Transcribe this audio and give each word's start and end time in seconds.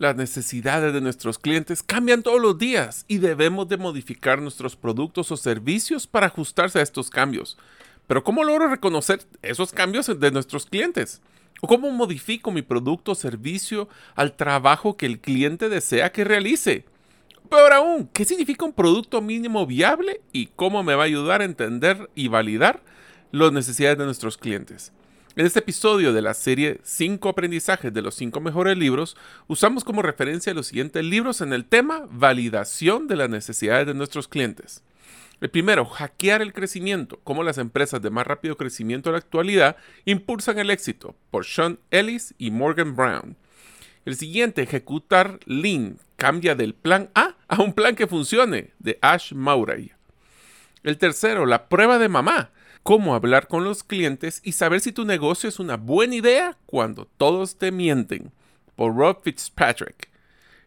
Las 0.00 0.16
necesidades 0.16 0.94
de 0.94 1.02
nuestros 1.02 1.38
clientes 1.38 1.82
cambian 1.82 2.22
todos 2.22 2.40
los 2.40 2.56
días 2.56 3.04
y 3.06 3.18
debemos 3.18 3.68
de 3.68 3.76
modificar 3.76 4.40
nuestros 4.40 4.74
productos 4.74 5.30
o 5.30 5.36
servicios 5.36 6.06
para 6.06 6.28
ajustarse 6.28 6.78
a 6.78 6.82
estos 6.82 7.10
cambios. 7.10 7.58
Pero 8.06 8.24
¿cómo 8.24 8.42
logro 8.42 8.68
reconocer 8.68 9.20
esos 9.42 9.72
cambios 9.72 10.06
de 10.18 10.30
nuestros 10.30 10.64
clientes? 10.64 11.20
¿O 11.60 11.68
cómo 11.68 11.90
modifico 11.90 12.50
mi 12.50 12.62
producto 12.62 13.12
o 13.12 13.14
servicio 13.14 13.90
al 14.14 14.36
trabajo 14.36 14.96
que 14.96 15.04
el 15.04 15.20
cliente 15.20 15.68
desea 15.68 16.12
que 16.12 16.24
realice? 16.24 16.86
Peor 17.50 17.74
aún, 17.74 18.08
¿qué 18.14 18.24
significa 18.24 18.64
un 18.64 18.72
producto 18.72 19.20
mínimo 19.20 19.66
viable 19.66 20.22
y 20.32 20.46
cómo 20.46 20.82
me 20.82 20.94
va 20.94 21.02
a 21.02 21.06
ayudar 21.08 21.42
a 21.42 21.44
entender 21.44 22.08
y 22.14 22.28
validar 22.28 22.82
las 23.32 23.52
necesidades 23.52 23.98
de 23.98 24.06
nuestros 24.06 24.38
clientes? 24.38 24.94
En 25.36 25.46
este 25.46 25.60
episodio 25.60 26.12
de 26.12 26.22
la 26.22 26.34
serie 26.34 26.80
5 26.82 27.28
aprendizajes 27.28 27.94
de 27.94 28.02
los 28.02 28.16
5 28.16 28.40
mejores 28.40 28.76
libros, 28.76 29.16
usamos 29.46 29.84
como 29.84 30.02
referencia 30.02 30.52
los 30.54 30.66
siguientes 30.66 31.04
libros 31.04 31.40
en 31.40 31.52
el 31.52 31.66
tema 31.66 32.08
validación 32.10 33.06
de 33.06 33.14
las 33.14 33.30
necesidades 33.30 33.86
de 33.86 33.94
nuestros 33.94 34.26
clientes. 34.26 34.82
El 35.40 35.48
primero, 35.48 35.84
hackear 35.84 36.42
el 36.42 36.52
crecimiento, 36.52 37.20
cómo 37.22 37.44
las 37.44 37.58
empresas 37.58 38.02
de 38.02 38.10
más 38.10 38.26
rápido 38.26 38.56
crecimiento 38.56 39.08
en 39.08 39.12
la 39.12 39.18
actualidad 39.20 39.76
impulsan 40.04 40.58
el 40.58 40.68
éxito, 40.68 41.14
por 41.30 41.46
Sean 41.46 41.78
Ellis 41.92 42.34
y 42.36 42.50
Morgan 42.50 42.96
Brown. 42.96 43.36
El 44.04 44.16
siguiente, 44.16 44.62
ejecutar 44.62 45.38
Lean, 45.46 45.98
cambia 46.16 46.56
del 46.56 46.74
plan 46.74 47.08
A 47.14 47.36
a 47.46 47.62
un 47.62 47.72
plan 47.72 47.94
que 47.94 48.08
funcione, 48.08 48.72
de 48.80 48.98
Ash 49.00 49.32
Mauray. 49.32 49.92
El 50.82 50.98
tercero, 50.98 51.46
la 51.46 51.68
prueba 51.68 51.98
de 51.98 52.08
mamá, 52.08 52.50
cómo 52.82 53.14
hablar 53.14 53.48
con 53.48 53.64
los 53.64 53.84
clientes 53.84 54.40
y 54.44 54.52
saber 54.52 54.80
si 54.80 54.92
tu 54.92 55.04
negocio 55.04 55.48
es 55.48 55.58
una 55.58 55.76
buena 55.76 56.14
idea 56.14 56.56
cuando 56.66 57.06
todos 57.16 57.56
te 57.56 57.72
mienten, 57.72 58.32
por 58.76 58.96
Rob 58.96 59.22
Fitzpatrick. 59.22 60.08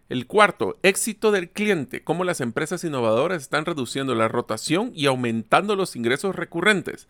El 0.09 0.27
cuarto, 0.27 0.77
éxito 0.83 1.31
del 1.31 1.49
cliente, 1.49 2.03
cómo 2.03 2.23
las 2.23 2.41
empresas 2.41 2.83
innovadoras 2.83 3.41
están 3.41 3.65
reduciendo 3.65 4.13
la 4.15 4.27
rotación 4.27 4.91
y 4.93 5.07
aumentando 5.07 5.75
los 5.75 5.95
ingresos 5.95 6.35
recurrentes, 6.35 7.07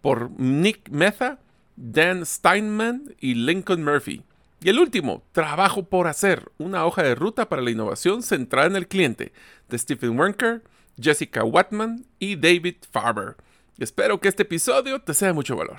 por 0.00 0.30
Nick 0.38 0.90
Meza, 0.90 1.38
Dan 1.76 2.26
Steinman 2.26 3.14
y 3.20 3.34
Lincoln 3.34 3.84
Murphy. 3.84 4.22
Y 4.60 4.68
el 4.68 4.78
último, 4.78 5.22
trabajo 5.32 5.84
por 5.84 6.06
hacer, 6.06 6.50
una 6.58 6.84
hoja 6.84 7.02
de 7.02 7.14
ruta 7.14 7.48
para 7.48 7.62
la 7.62 7.70
innovación 7.70 8.22
centrada 8.22 8.66
en 8.66 8.76
el 8.76 8.86
cliente, 8.86 9.32
de 9.68 9.78
Stephen 9.78 10.18
Wernker, 10.18 10.62
Jessica 11.00 11.44
Watman 11.44 12.04
y 12.18 12.36
David 12.36 12.76
Farber. 12.90 13.36
Espero 13.78 14.20
que 14.20 14.28
este 14.28 14.42
episodio 14.42 15.00
te 15.00 15.14
sea 15.14 15.28
de 15.28 15.34
mucho 15.34 15.56
valor. 15.56 15.78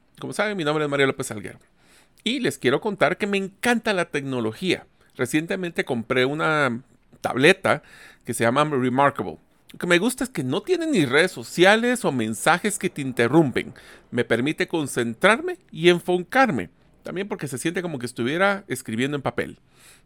Como 0.21 0.33
saben, 0.33 0.55
mi 0.55 0.63
nombre 0.63 0.85
es 0.85 0.89
Mario 0.89 1.07
López 1.07 1.31
Alguero 1.31 1.57
y 2.23 2.41
les 2.41 2.59
quiero 2.59 2.79
contar 2.79 3.17
que 3.17 3.25
me 3.25 3.37
encanta 3.37 3.91
la 3.91 4.05
tecnología. 4.05 4.85
Recientemente 5.15 5.83
compré 5.83 6.25
una 6.25 6.83
tableta 7.21 7.81
que 8.23 8.35
se 8.35 8.43
llama 8.43 8.63
Remarkable 8.63 9.39
lo 9.73 9.79
que 9.79 9.87
me 9.87 9.99
gusta 9.99 10.25
es 10.25 10.29
que 10.29 10.43
no 10.43 10.61
tiene 10.61 10.85
ni 10.85 11.05
redes 11.05 11.31
sociales 11.31 12.03
o 12.03 12.11
mensajes 12.11 12.77
que 12.77 12.89
te 12.89 13.01
interrumpen. 13.01 13.73
Me 14.11 14.25
permite 14.25 14.67
concentrarme 14.67 15.57
y 15.71 15.89
enfocarme. 15.89 16.69
También 17.03 17.27
porque 17.27 17.47
se 17.47 17.57
siente 17.57 17.81
como 17.81 17.99
que 17.99 18.05
estuviera 18.05 18.63
escribiendo 18.67 19.15
en 19.15 19.21
papel. 19.21 19.57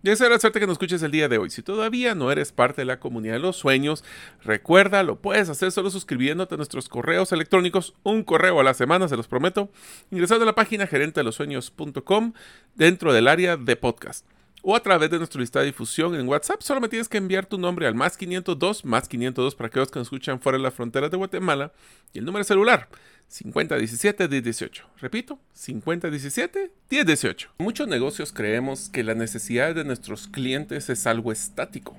Y 0.03 0.09
esa 0.09 0.29
la 0.29 0.39
suerte 0.39 0.59
que 0.59 0.67
nos 0.67 0.75
escuches 0.75 1.01
el 1.03 1.11
día 1.11 1.27
de 1.27 1.37
hoy. 1.37 1.49
Si 1.49 1.61
todavía 1.61 2.15
no 2.15 2.31
eres 2.31 2.51
parte 2.51 2.81
de 2.81 2.85
la 2.85 2.99
comunidad 2.99 3.33
de 3.33 3.39
los 3.39 3.57
sueños, 3.57 4.03
recuerda, 4.43 5.03
lo 5.03 5.19
puedes 5.19 5.49
hacer 5.49 5.71
solo 5.71 5.89
suscribiéndote 5.89 6.55
a 6.55 6.57
nuestros 6.57 6.89
correos 6.89 7.31
electrónicos, 7.31 7.95
un 8.03 8.23
correo 8.23 8.59
a 8.59 8.63
la 8.63 8.73
semana, 8.73 9.07
se 9.07 9.17
los 9.17 9.27
prometo, 9.27 9.69
ingresando 10.11 10.43
a 10.43 10.45
la 10.45 10.55
página 10.55 10.87
gerentedelosueños.com 10.87 12.33
dentro 12.75 13.13
del 13.13 13.27
área 13.27 13.57
de 13.57 13.75
podcast 13.75 14.25
o 14.67 14.75
a 14.75 14.79
través 14.79 15.11
de 15.11 15.19
nuestra 15.19 15.39
lista 15.39 15.59
de 15.59 15.67
difusión 15.67 16.15
en 16.15 16.27
WhatsApp. 16.27 16.61
Solo 16.61 16.81
me 16.81 16.89
tienes 16.89 17.07
que 17.07 17.19
enviar 17.19 17.45
tu 17.45 17.59
nombre 17.59 17.85
al 17.85 17.93
más 17.93 18.17
502, 18.17 18.83
más 18.83 19.07
502 19.07 19.53
para 19.53 19.67
aquellos 19.67 19.91
que 19.91 19.99
nos 19.99 20.07
escuchan 20.07 20.41
fuera 20.41 20.57
de 20.57 20.63
las 20.63 20.73
fronteras 20.73 21.11
de 21.11 21.17
Guatemala 21.17 21.71
y 22.13 22.19
el 22.19 22.25
número 22.25 22.43
celular 22.43 22.89
5017-1018. 23.31 24.83
Repito, 24.99 25.39
5017-1018. 25.55 27.47
Muchos 27.57 27.87
negocios 27.87 28.31
creemos 28.31 28.89
que 28.89 29.03
la 29.03 29.15
necesidad 29.15 29.75
de 29.75 29.83
nuestros 29.83 30.27
clientes 30.27 30.89
es 30.89 31.07
algo 31.07 31.31
estático. 31.31 31.97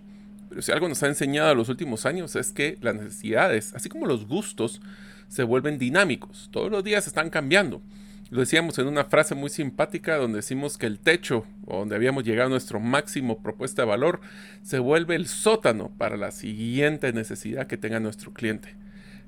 Pero 0.49 0.63
si 0.63 0.73
algo 0.73 0.89
nos 0.89 1.03
ha 1.03 1.09
enseñado 1.09 1.53
en 1.53 1.59
los 1.59 1.69
últimos 1.69 2.07
años 2.07 2.37
es 2.37 2.53
que 2.53 2.79
las 2.81 2.95
necesidades, 2.95 3.75
así 3.75 3.89
como 3.89 4.07
los 4.07 4.27
gustos, 4.27 4.81
se 5.29 5.43
vuelven 5.43 5.79
dinámicos. 5.79 6.49
Todos 6.53 6.71
los 6.71 6.85
días 6.85 7.07
están 7.07 7.31
cambiando. 7.31 7.83
Lo 8.31 8.41
decíamos 8.41 8.79
en 8.79 8.89
una 8.89 9.05
frase 9.05 9.35
muy 9.37 9.51
simpática 9.51 10.17
donde 10.17 10.39
decimos 10.39 10.79
que 10.79 10.87
el 10.87 10.99
techo, 10.99 11.47
donde 11.65 11.95
habíamos 11.95 12.25
llegado 12.25 12.49
a 12.49 12.51
nuestro 12.51 12.81
máximo 12.81 13.41
propuesta 13.41 13.83
de 13.83 13.89
valor, 13.89 14.21
se 14.63 14.81
vuelve 14.81 15.15
el 15.15 15.29
sótano 15.29 15.93
para 15.97 16.17
la 16.17 16.33
siguiente 16.33 17.13
necesidad 17.13 17.69
que 17.69 17.77
tenga 17.77 18.01
nuestro 18.01 18.33
cliente. 18.33 18.75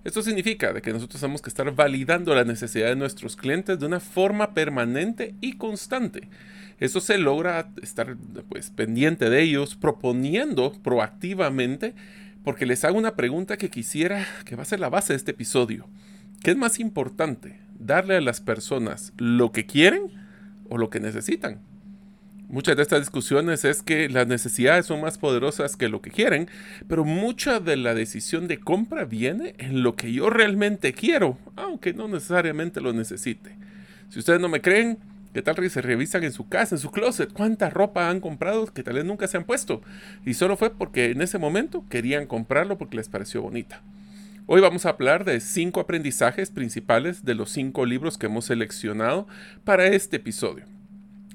Esto 0.04 0.22
significa 0.22 0.72
de 0.72 0.80
que 0.80 0.92
nosotros 0.92 1.20
tenemos 1.20 1.42
que 1.42 1.48
estar 1.48 1.70
validando 1.74 2.34
la 2.34 2.44
necesidad 2.44 2.88
de 2.88 2.96
nuestros 2.96 3.36
clientes 3.36 3.78
de 3.78 3.86
una 3.86 4.00
forma 4.00 4.54
permanente 4.54 5.34
y 5.40 5.54
constante. 5.54 6.28
Eso 6.80 7.00
se 7.00 7.18
logra 7.18 7.70
estar 7.82 8.16
pues, 8.48 8.70
pendiente 8.70 9.28
de 9.28 9.42
ellos, 9.42 9.74
proponiendo 9.74 10.72
proactivamente, 10.82 11.94
porque 12.44 12.66
les 12.66 12.84
hago 12.84 12.96
una 12.96 13.16
pregunta 13.16 13.56
que 13.56 13.70
quisiera 13.70 14.24
que 14.44 14.54
va 14.54 14.62
a 14.62 14.66
ser 14.66 14.78
la 14.78 14.88
base 14.88 15.12
de 15.12 15.16
este 15.16 15.32
episodio. 15.32 15.86
¿Qué 16.42 16.52
es 16.52 16.56
más 16.56 16.78
importante? 16.78 17.58
¿Darle 17.78 18.16
a 18.16 18.20
las 18.20 18.40
personas 18.40 19.12
lo 19.18 19.50
que 19.50 19.66
quieren 19.66 20.02
o 20.68 20.78
lo 20.78 20.88
que 20.88 21.00
necesitan? 21.00 21.60
Muchas 22.50 22.76
de 22.76 22.82
estas 22.82 23.00
discusiones 23.00 23.66
es 23.66 23.82
que 23.82 24.08
las 24.08 24.26
necesidades 24.26 24.86
son 24.86 25.02
más 25.02 25.18
poderosas 25.18 25.76
que 25.76 25.90
lo 25.90 26.00
que 26.00 26.10
quieren, 26.10 26.48
pero 26.88 27.04
mucha 27.04 27.60
de 27.60 27.76
la 27.76 27.92
decisión 27.92 28.48
de 28.48 28.58
compra 28.58 29.04
viene 29.04 29.54
en 29.58 29.82
lo 29.82 29.96
que 29.96 30.14
yo 30.14 30.30
realmente 30.30 30.94
quiero, 30.94 31.36
aunque 31.56 31.92
no 31.92 32.08
necesariamente 32.08 32.80
lo 32.80 32.94
necesite. 32.94 33.54
Si 34.08 34.18
ustedes 34.18 34.40
no 34.40 34.48
me 34.48 34.62
creen, 34.62 34.96
¿qué 35.34 35.42
tal 35.42 35.56
que 35.56 35.68
se 35.68 35.82
revisan 35.82 36.24
en 36.24 36.32
su 36.32 36.48
casa, 36.48 36.76
en 36.76 36.80
su 36.80 36.90
closet? 36.90 37.34
¿Cuánta 37.34 37.68
ropa 37.68 38.08
han 38.08 38.20
comprado 38.20 38.64
que 38.72 38.82
tal 38.82 38.94
vez 38.94 39.04
nunca 39.04 39.28
se 39.28 39.36
han 39.36 39.44
puesto? 39.44 39.82
Y 40.24 40.32
solo 40.32 40.56
fue 40.56 40.70
porque 40.70 41.10
en 41.10 41.20
ese 41.20 41.36
momento 41.36 41.84
querían 41.90 42.24
comprarlo 42.24 42.78
porque 42.78 42.96
les 42.96 43.10
pareció 43.10 43.42
bonita. 43.42 43.82
Hoy 44.46 44.62
vamos 44.62 44.86
a 44.86 44.90
hablar 44.90 45.26
de 45.26 45.40
cinco 45.40 45.80
aprendizajes 45.80 46.50
principales 46.50 47.26
de 47.26 47.34
los 47.34 47.50
cinco 47.50 47.84
libros 47.84 48.16
que 48.16 48.24
hemos 48.24 48.46
seleccionado 48.46 49.26
para 49.64 49.88
este 49.88 50.16
episodio. 50.16 50.64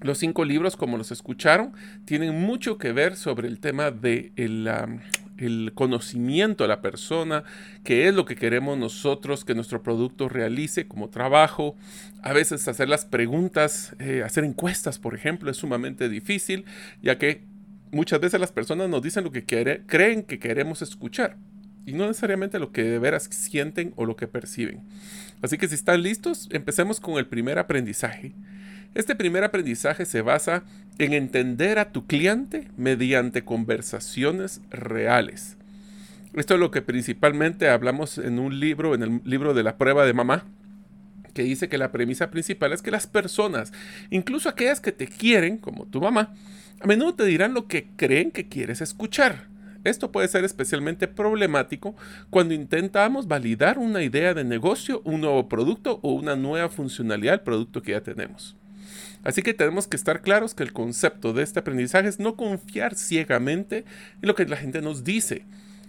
Los 0.03 0.17
cinco 0.17 0.44
libros, 0.44 0.75
como 0.75 0.97
los 0.97 1.11
escucharon, 1.11 1.71
tienen 2.03 2.39
mucho 2.39 2.77
que 2.77 2.91
ver 2.91 3.15
sobre 3.15 3.47
el 3.47 3.59
tema 3.59 3.89
de 3.89 4.33
el, 4.35 5.71
conocimiento 5.73 6.65
de 6.65 6.67
la 6.67 6.81
persona, 6.81 7.45
qué 7.85 8.07
es 8.07 8.13
lo 8.13 8.25
que 8.25 8.35
queremos 8.35 8.77
nosotros 8.77 9.45
que 9.45 9.55
nuestro 9.55 9.81
producto 9.81 10.27
realice 10.27 10.88
como 10.88 11.09
trabajo. 11.09 11.75
A 12.21 12.33
veces 12.33 12.67
hacer 12.67 12.89
las 12.89 13.05
preguntas, 13.05 13.95
eh, 14.00 14.23
hacer 14.25 14.44
encuestas, 14.44 15.00
por 15.00 15.15
ejemplo, 15.15 15.50
es 15.50 15.57
sumamente 15.57 16.09
difícil, 16.09 16.65
ya 17.01 17.17
que 17.17 17.44
muchas 17.91 18.19
veces 18.19 18.41
las 18.41 18.51
personas 18.51 18.89
nos 18.89 19.01
dicen 19.01 19.23
lo 19.23 19.31
que 19.31 19.45
creen 19.45 20.23
que 20.23 20.38
queremos 20.38 20.81
escuchar 20.81 21.38
y 21.85 21.94
no 21.94 22.07
necesariamente 22.07 22.59
lo 22.59 22.71
que 22.71 22.83
de 22.83 22.99
veras 22.99 23.29
sienten 23.31 23.94
o 23.95 24.06
lo 24.06 24.17
que 24.17 24.27
perciben. 24.27 24.81
Así 25.41 25.57
que 25.57 25.67
si 25.67 25.75
están 25.75 26.03
listos, 26.03 26.49
empecemos 26.51 26.99
con 26.99 27.17
el 27.17 27.27
primer 27.27 27.57
aprendizaje. 27.59 28.33
Este 28.95 29.16
primer 29.16 29.44
aprendizaje 29.44 30.06
se 30.06 30.22
basa 30.22 30.63
en 31.00 31.13
entender 31.13 31.80
a 31.80 31.92
tu 31.92 32.06
cliente 32.06 32.68
mediante 32.78 33.44
conversaciones 33.44 34.62
reales. 34.69 35.57
Esto 36.36 36.54
es 36.54 36.60
lo 36.60 36.69
que 36.69 36.84
principalmente 36.84 37.69
hablamos 37.69 38.19
en 38.19 38.38
un 38.38 38.60
libro, 38.60 38.94
en 38.94 39.04
el 39.04 39.22
libro 39.24 39.56
de 39.56 39.63
la 39.63 39.78
prueba 39.78 40.06
de 40.06 40.13
mamá, 40.13 40.45
que 41.34 41.42
dice 41.42 41.69
que 41.69 41.80
la 41.80 41.92
premisa 41.92 42.30
principal 42.30 42.72
es 42.72 42.84
que 42.84 42.92
las 42.92 43.07
personas, 43.07 43.74
incluso 44.12 44.48
aquellas 44.48 44.80
que 44.80 44.92
te 44.92 45.07
quieren, 45.07 45.57
como 45.57 45.86
tu 45.86 46.00
mamá, 46.00 46.36
a 46.80 46.86
menudo 46.86 47.16
te 47.16 47.25
dirán 47.25 47.56
lo 47.56 47.68
que 47.68 47.88
creen 47.95 48.30
que 48.30 48.48
quieres 48.48 48.81
escuchar. 48.81 49.48
Esto 49.84 50.12
puede 50.12 50.28
ser 50.28 50.44
especialmente 50.45 51.07
problemático 51.07 51.95
cuando 52.30 52.54
intentamos 52.54 53.28
validar 53.28 53.80
una 53.80 54.04
idea 54.04 54.36
de 54.36 54.44
negocio, 54.44 55.01
un 55.04 55.22
nuevo 55.22 55.50
producto 55.50 56.00
o 56.04 56.13
una 56.13 56.36
nueva 56.36 56.69
funcionalidad 56.69 57.34
del 57.34 57.42
producto 57.42 57.81
que 57.81 57.92
ya 57.94 58.01
tenemos. 58.01 58.56
Así 59.23 59.41
que 59.41 59.53
tenemos 59.53 59.87
que 59.87 59.97
estar 59.97 60.21
claros 60.21 60.53
que 60.53 60.63
el 60.63 60.73
concepto 60.73 61.33
de 61.33 61.43
este 61.43 61.59
aprendizaje 61.59 62.09
es 62.09 62.19
no 62.19 62.35
confiar 62.35 62.95
ciegamente 62.95 63.85
en 64.21 64.27
lo 64.27 64.35
que 64.35 64.45
la 64.45 64.57
gente 64.57 64.81
nos 64.81 65.03
dice, 65.03 65.45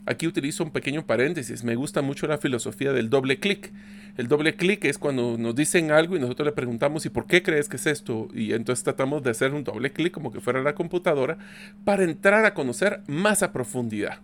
Aquí 0.06 0.26
utilizo 0.26 0.64
un 0.64 0.70
pequeño 0.70 1.06
paréntesis. 1.06 1.64
Me 1.64 1.76
gusta 1.76 2.02
mucho 2.02 2.26
la 2.26 2.36
filosofía 2.36 2.92
del 2.92 3.08
doble 3.08 3.38
clic. 3.38 3.72
El 4.19 4.28
doble 4.28 4.54
clic 4.54 4.84
es 4.84 4.98
cuando 4.98 5.38
nos 5.38 5.54
dicen 5.54 5.90
algo 5.90 6.14
y 6.16 6.20
nosotros 6.20 6.46
le 6.46 6.52
preguntamos 6.52 7.06
¿y 7.06 7.08
por 7.08 7.26
qué 7.26 7.42
crees 7.42 7.69
que 7.69 7.76
es 7.76 7.86
esto? 7.86 8.28
Y 8.34 8.52
entonces 8.52 8.84
tratamos 8.84 9.22
de 9.22 9.31
hacer 9.31 9.54
un 9.54 9.64
doble 9.64 9.92
clic 9.92 10.12
como 10.12 10.31
que 10.31 10.40
fuera 10.40 10.62
la 10.62 10.75
computadora 10.75 11.38
para 11.84 12.04
entrar 12.04 12.44
a 12.44 12.54
conocer 12.54 13.02
más 13.06 13.42
a 13.42 13.52
profundidad. 13.52 14.19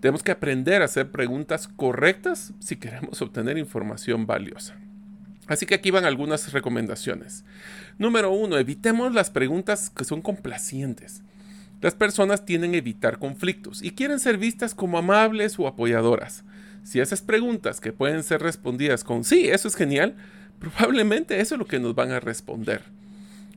Tenemos 0.00 0.22
que 0.22 0.30
aprender 0.30 0.82
a 0.82 0.84
hacer 0.84 1.10
preguntas 1.10 1.66
correctas 1.68 2.52
si 2.60 2.76
queremos 2.76 3.20
obtener 3.20 3.58
información 3.58 4.26
valiosa. 4.26 4.78
Así 5.46 5.66
que 5.66 5.74
aquí 5.74 5.90
van 5.90 6.04
algunas 6.04 6.52
recomendaciones. 6.52 7.44
Número 7.98 8.32
uno, 8.32 8.58
evitemos 8.58 9.14
las 9.14 9.30
preguntas 9.30 9.90
que 9.90 10.04
son 10.04 10.22
complacientes. 10.22 11.22
Las 11.80 11.94
personas 11.94 12.44
tienden 12.44 12.74
a 12.74 12.78
evitar 12.78 13.18
conflictos 13.18 13.82
y 13.82 13.92
quieren 13.92 14.18
ser 14.18 14.38
vistas 14.38 14.74
como 14.74 14.98
amables 14.98 15.58
o 15.58 15.66
apoyadoras. 15.66 16.44
Si 16.82 17.00
haces 17.00 17.20
preguntas 17.20 17.80
que 17.80 17.92
pueden 17.92 18.22
ser 18.22 18.42
respondidas 18.42 19.04
con 19.04 19.24
sí, 19.24 19.48
eso 19.48 19.68
es 19.68 19.74
genial, 19.74 20.16
probablemente 20.58 21.40
eso 21.40 21.54
es 21.54 21.58
lo 21.58 21.66
que 21.66 21.78
nos 21.78 21.94
van 21.94 22.12
a 22.12 22.20
responder. 22.20 22.82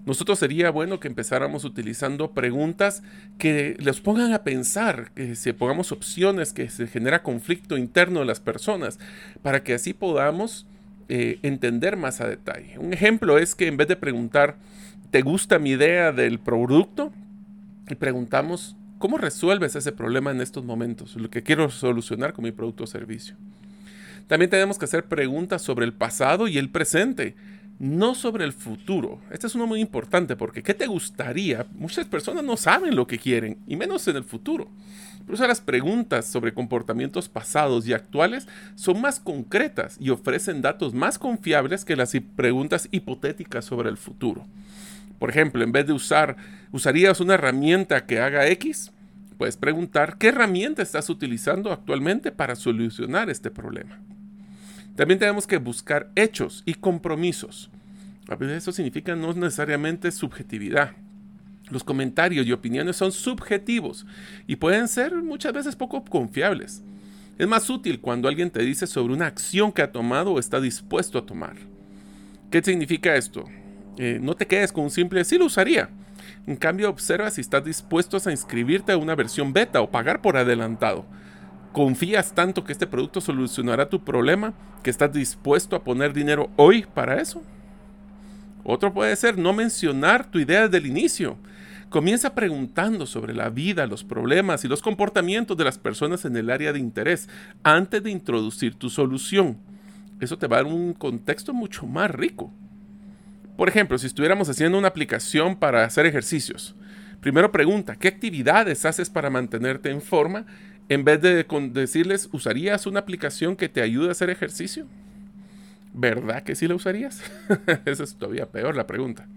Nosotros 0.06 0.40
sería 0.40 0.72
bueno 0.72 1.00
que 1.00 1.08
empezáramos 1.08 1.66
utilizando 1.66 2.32
preguntas 2.32 3.04
que 3.38 3.76
les 3.80 4.00
pongan 4.02 4.34
a 4.34 4.44
pensar, 4.44 5.12
que 5.14 5.36
se 5.36 5.54
pongamos 5.54 5.92
opciones, 5.92 6.54
que 6.54 6.70
se 6.70 6.88
genera 6.88 7.22
conflicto 7.22 7.78
interno 7.78 8.22
de 8.22 8.26
las 8.26 8.40
personas, 8.40 8.98
para 9.44 9.64
que 9.64 9.74
así 9.74 9.94
podamos 9.94 10.66
eh, 11.10 11.40
entender 11.44 11.98
más 11.98 12.22
a 12.22 12.28
detalle. 12.28 12.78
Un 12.80 12.94
ejemplo 12.94 13.38
es 13.38 13.56
que 13.56 13.68
en 13.68 13.78
vez 13.78 13.88
de 13.88 13.96
preguntar, 13.96 14.58
¿te 15.12 15.22
gusta 15.22 15.60
mi 15.60 15.72
idea 15.72 16.12
del 16.12 16.40
producto? 16.40 17.12
y 17.90 17.96
preguntamos, 17.96 18.76
¿cómo 19.00 19.18
resuelves 19.18 19.76
ese 19.76 19.92
problema 19.92 20.32
en 20.32 20.42
estos 20.42 20.64
momentos? 20.64 21.16
Lo 21.16 21.30
que 21.30 21.44
quiero 21.44 21.70
solucionar 21.70 22.34
con 22.34 22.44
mi 22.44 22.52
producto 22.52 22.84
o 22.84 22.88
servicio. 22.88 23.36
También 24.28 24.52
tenemos 24.52 24.78
que 24.78 24.86
hacer 24.86 25.06
preguntas 25.06 25.64
sobre 25.64 25.86
el 25.86 25.94
pasado 25.94 26.48
y 26.48 26.60
el 26.60 26.70
presente, 26.70 27.36
no 27.80 28.14
sobre 28.14 28.46
el 28.46 28.54
futuro. 28.54 29.20
Este 29.32 29.48
es 29.48 29.56
uno 29.56 29.66
muy 29.66 29.82
importante 29.82 30.36
porque 30.36 30.62
¿qué 30.62 30.76
te 30.76 30.86
gustaría? 30.86 31.66
Muchas 31.72 32.06
personas 32.06 32.44
no 32.44 32.56
saben 32.56 32.96
lo 32.96 33.08
que 33.08 33.18
quieren, 33.18 33.58
y 33.66 33.76
menos 33.76 34.08
en 34.08 34.18
el 34.18 34.24
futuro. 34.24 34.70
Eso 35.32 35.46
las 35.46 35.62
preguntas 35.62 36.26
sobre 36.26 36.54
comportamientos 36.54 37.30
pasados 37.30 37.88
y 37.88 37.94
actuales 37.94 38.48
son 38.76 39.00
más 39.00 39.20
concretas 39.20 39.98
y 40.00 40.10
ofrecen 40.10 40.62
datos 40.62 40.94
más 40.94 41.20
confiables 41.20 41.86
que 41.86 41.96
las 41.96 42.14
preguntas 42.36 42.88
hipotéticas 42.92 43.66
sobre 43.66 43.90
el 43.90 43.98
futuro. 43.98 44.46
Por 45.20 45.30
ejemplo, 45.30 45.64
en 45.64 45.72
vez 45.72 45.86
de 45.86 45.94
usar, 45.94 46.38
¿usarías 46.72 47.20
una 47.20 47.36
herramienta 47.36 48.06
que 48.06 48.20
haga 48.20 48.48
X? 48.48 48.92
Puedes 49.38 49.56
preguntar, 49.56 50.18
¿qué 50.18 50.30
herramienta 50.30 50.82
estás 50.82 51.10
utilizando 51.10 51.72
actualmente 51.72 52.32
para 52.32 52.56
solucionar 52.56 53.30
este 53.30 53.52
problema? 53.52 54.00
También 54.96 55.20
tenemos 55.20 55.46
que 55.46 55.58
buscar 55.58 56.10
hechos 56.16 56.64
y 56.66 56.74
compromisos. 56.74 57.70
A 58.28 58.36
veces 58.36 58.58
eso 58.58 58.72
significa 58.72 59.16
no 59.16 59.34
necesariamente 59.34 60.12
subjetividad. 60.12 60.92
Los 61.70 61.84
comentarios 61.84 62.46
y 62.46 62.52
opiniones 62.52 62.96
son 62.96 63.12
subjetivos 63.12 64.06
y 64.48 64.56
pueden 64.56 64.88
ser 64.88 65.16
muchas 65.16 65.54
veces 65.54 65.76
poco 65.76 66.04
confiables. 66.04 66.84
Es 67.38 67.48
más 67.48 67.70
útil 67.70 68.02
cuando 68.02 68.28
alguien 68.28 68.50
te 68.50 68.62
dice 68.62 68.88
sobre 68.88 69.14
una 69.14 69.28
acción 69.28 69.72
que 69.72 69.82
ha 69.82 69.92
tomado 69.92 70.34
o 70.34 70.40
está 70.40 70.60
dispuesto 70.60 71.18
a 71.18 71.26
tomar. 71.26 71.56
¿Qué 72.52 72.62
significa 72.62 73.16
esto? 73.16 73.46
Eh, 73.98 74.20
no 74.22 74.36
te 74.36 74.48
quedes 74.48 74.72
con 74.72 74.86
un 74.86 74.90
simple 74.90 75.24
sí 75.24 75.38
lo 75.38 75.46
usaría. 75.46 75.90
En 76.48 76.56
cambio, 76.56 76.90
observa 76.90 77.30
si 77.30 77.42
estás 77.42 77.64
dispuesto 77.64 78.18
a 78.18 78.32
inscribirte 78.32 78.92
a 78.92 78.98
una 78.98 79.16
versión 79.16 79.54
beta 79.54 79.82
o 79.82 79.92
pagar 79.92 80.22
por 80.22 80.36
adelantado. 80.36 81.06
¿Confías 81.72 82.34
tanto 82.34 82.64
que 82.64 82.72
este 82.72 82.88
producto 82.88 83.22
solucionará 83.22 83.90
tu 83.90 84.04
problema 84.04 84.54
que 84.82 84.90
estás 84.90 85.14
dispuesto 85.14 85.76
a 85.76 85.84
poner 85.84 86.14
dinero 86.14 86.50
hoy 86.56 86.86
para 86.94 87.22
eso? 87.22 87.44
Otro 88.64 88.94
puede 88.94 89.16
ser 89.16 89.38
no 89.38 89.54
mencionar 89.54 90.30
tu 90.30 90.40
idea 90.40 90.64
desde 90.64 90.78
el 90.78 90.88
inicio. 90.88 91.38
Comienza 91.90 92.36
preguntando 92.36 93.08
sobre 93.08 93.34
la 93.34 93.50
vida, 93.50 93.88
los 93.88 94.04
problemas 94.04 94.64
y 94.64 94.68
los 94.68 94.84
comportamientos 94.84 95.58
de 95.58 95.64
las 95.64 95.80
personas 95.80 96.24
en 96.24 96.38
el 96.38 96.52
área 96.52 96.72
de 96.72 96.78
interés 96.78 97.28
antes 97.64 98.04
de 98.04 98.12
introducir 98.12 98.76
tu 98.76 98.92
solución. 98.92 99.58
Eso 100.20 100.38
te 100.38 100.46
va 100.46 100.58
a 100.58 100.64
dar 100.64 100.72
un 100.72 100.94
contexto 100.94 101.52
mucho 101.52 101.88
más 101.88 102.12
rico. 102.12 102.54
Por 103.58 103.70
ejemplo, 103.70 103.98
si 103.98 104.06
estuviéramos 104.06 104.48
haciendo 104.50 104.78
una 104.78 104.90
aplicación 104.90 105.56
para 105.56 105.84
hacer 105.84 106.06
ejercicios, 106.06 106.76
primero 107.22 107.52
pregunta, 107.52 107.96
¿qué 107.96 108.08
actividades 108.08 108.86
haces 108.86 109.10
para 109.10 109.32
mantenerte 109.32 109.90
en 109.90 110.02
forma? 110.02 110.46
En 110.90 111.04
vez 111.04 111.20
de 111.22 111.44
decirles, 111.74 112.30
¿usarías 112.32 112.86
una 112.86 113.00
aplicación 113.00 113.56
que 113.56 113.68
te 113.68 113.82
ayude 113.82 114.10
a 114.10 114.12
hacer 114.12 114.30
ejercicio? 114.30 114.86
¿Verdad 115.92 116.44
que 116.44 116.54
sí 116.54 116.68
la 116.68 116.76
usarías? 116.76 117.24
Esa 117.86 118.04
es 118.04 118.16
todavía 118.16 118.46
peor 118.46 118.76
la 118.76 118.86
pregunta. 118.86 119.28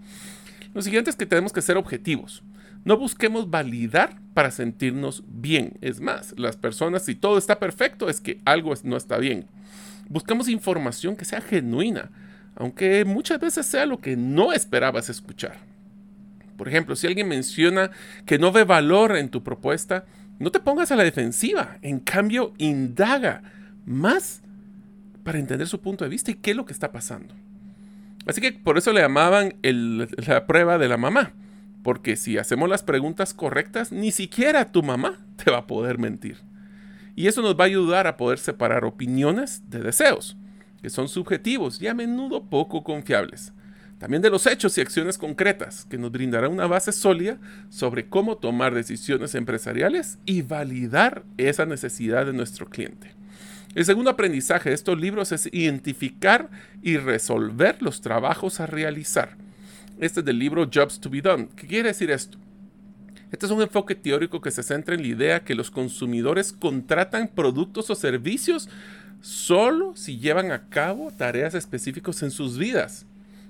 Lo 0.73 0.81
siguiente 0.81 1.09
es 1.09 1.15
que 1.15 1.25
tenemos 1.25 1.53
que 1.53 1.61
ser 1.61 1.77
objetivos. 1.77 2.43
No 2.85 2.97
busquemos 2.97 3.49
validar 3.49 4.19
para 4.33 4.51
sentirnos 4.51 5.23
bien. 5.27 5.77
Es 5.81 6.01
más, 6.01 6.33
las 6.37 6.57
personas, 6.57 7.05
si 7.05 7.15
todo 7.15 7.37
está 7.37 7.59
perfecto, 7.59 8.09
es 8.09 8.19
que 8.19 8.41
algo 8.45 8.73
no 8.83 8.97
está 8.97 9.17
bien. 9.17 9.45
Buscamos 10.09 10.49
información 10.49 11.15
que 11.15 11.25
sea 11.25 11.41
genuina 11.41 12.11
aunque 12.55 13.03
muchas 13.05 13.39
veces 13.39 13.65
sea 13.65 13.85
lo 13.85 13.99
que 13.99 14.15
no 14.15 14.53
esperabas 14.53 15.09
escuchar. 15.09 15.57
Por 16.57 16.67
ejemplo, 16.67 16.95
si 16.95 17.07
alguien 17.07 17.27
menciona 17.27 17.91
que 18.25 18.37
no 18.37 18.51
ve 18.51 18.63
valor 18.63 19.17
en 19.17 19.29
tu 19.29 19.43
propuesta, 19.43 20.05
no 20.39 20.51
te 20.51 20.59
pongas 20.59 20.91
a 20.91 20.95
la 20.95 21.03
defensiva. 21.03 21.77
En 21.81 21.99
cambio, 21.99 22.53
indaga 22.57 23.41
más 23.85 24.41
para 25.23 25.39
entender 25.39 25.67
su 25.67 25.81
punto 25.81 26.03
de 26.03 26.09
vista 26.09 26.31
y 26.31 26.35
qué 26.35 26.51
es 26.51 26.57
lo 26.57 26.65
que 26.65 26.73
está 26.73 26.91
pasando. 26.91 27.33
Así 28.25 28.39
que 28.39 28.53
por 28.53 28.77
eso 28.77 28.93
le 28.93 29.01
llamaban 29.01 29.55
la 30.27 30.45
prueba 30.45 30.77
de 30.77 30.87
la 30.87 30.97
mamá. 30.97 31.33
Porque 31.83 32.15
si 32.15 32.37
hacemos 32.37 32.69
las 32.69 32.81
preguntas 32.81 33.33
correctas, 33.33 33.91
ni 33.91 34.11
siquiera 34.11 34.71
tu 34.71 34.81
mamá 34.81 35.19
te 35.43 35.51
va 35.51 35.59
a 35.59 35.67
poder 35.67 35.99
mentir. 35.99 36.37
Y 37.15 37.27
eso 37.27 37.41
nos 37.41 37.59
va 37.59 37.65
a 37.65 37.67
ayudar 37.67 38.07
a 38.07 38.17
poder 38.17 38.39
separar 38.39 38.85
opiniones 38.85 39.69
de 39.69 39.79
deseos 39.79 40.37
que 40.83 40.89
son 40.89 41.07
subjetivos 41.07 41.81
y 41.81 41.87
a 41.87 41.93
menudo 41.93 42.43
poco 42.43 42.83
confiables. 42.83 43.53
También 43.99 44.21
de 44.21 44.29
los 44.29 44.45
hechos 44.45 44.77
y 44.77 44.81
acciones 44.81 45.17
concretas, 45.17 45.85
que 45.85 45.97
nos 45.97 46.11
brindará 46.11 46.49
una 46.49 46.67
base 46.67 46.91
sólida 46.91 47.39
sobre 47.69 48.09
cómo 48.09 48.35
tomar 48.35 48.73
decisiones 48.73 49.33
empresariales 49.33 50.19
y 50.25 50.41
validar 50.41 51.23
esa 51.37 51.65
necesidad 51.65 52.25
de 52.25 52.33
nuestro 52.33 52.69
cliente. 52.69 53.13
El 53.75 53.85
segundo 53.85 54.09
aprendizaje 54.09 54.69
de 54.69 54.75
estos 54.75 54.99
libros 54.99 55.31
es 55.31 55.47
identificar 55.53 56.49
y 56.81 56.97
resolver 56.97 57.81
los 57.81 58.01
trabajos 58.01 58.59
a 58.59 58.65
realizar. 58.65 59.37
Este 60.03 60.19
es 60.19 60.25
del 60.25 60.37
libro 60.37 60.69
Jobs 60.69 60.99
to 60.99 61.09
be 61.09 61.21
Done. 61.21 61.47
¿Qué 61.55 61.65
quiere 61.65 61.87
decir 61.87 62.11
esto? 62.11 62.37
Este 63.31 63.45
es 63.45 63.51
un 63.53 63.61
enfoque 63.61 63.95
teórico 63.95 64.41
que 64.41 64.51
se 64.51 64.61
centra 64.61 64.95
en 64.95 65.01
la 65.01 65.07
idea 65.07 65.45
que 65.45 65.55
los 65.55 65.71
consumidores 65.71 66.51
contratan 66.51 67.29
productos 67.29 67.89
o 67.89 67.95
servicios 67.95 68.67
solo 69.21 69.95
si 69.95 70.17
llevan 70.19 70.51
a 70.51 70.67
cabo 70.67 71.09
tareas 71.11 71.53
específicas 71.53 72.21
en 72.21 72.31
sus 72.31 72.57
vidas. 72.57 73.05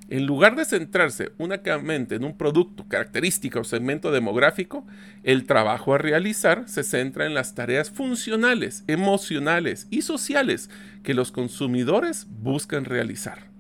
En 0.10 0.28
lugar 0.28 0.56
de 0.56 0.66
centrarse 0.66 1.32
únicamente 1.40 2.14
en 2.14 2.24
un 2.24 2.38
producto, 2.38 2.86
característica 2.88 3.60
o 3.60 3.64
segmento 3.64 4.12
demográfico, 4.12 4.86
el 5.24 5.48
trabajo 5.48 5.96
a 5.96 5.98
realizar 5.98 6.70
se 6.70 6.84
centra 6.84 7.26
en 7.26 7.34
las 7.34 7.56
tareas 7.56 7.90
funcionales, 7.90 8.84
emocionales 8.86 9.88
y 9.90 10.04
sociales 10.04 10.70
que 11.02 11.16
los 11.16 11.32
consumidores 11.32 12.28
buscan 12.30 12.86
realizar. 12.86 13.53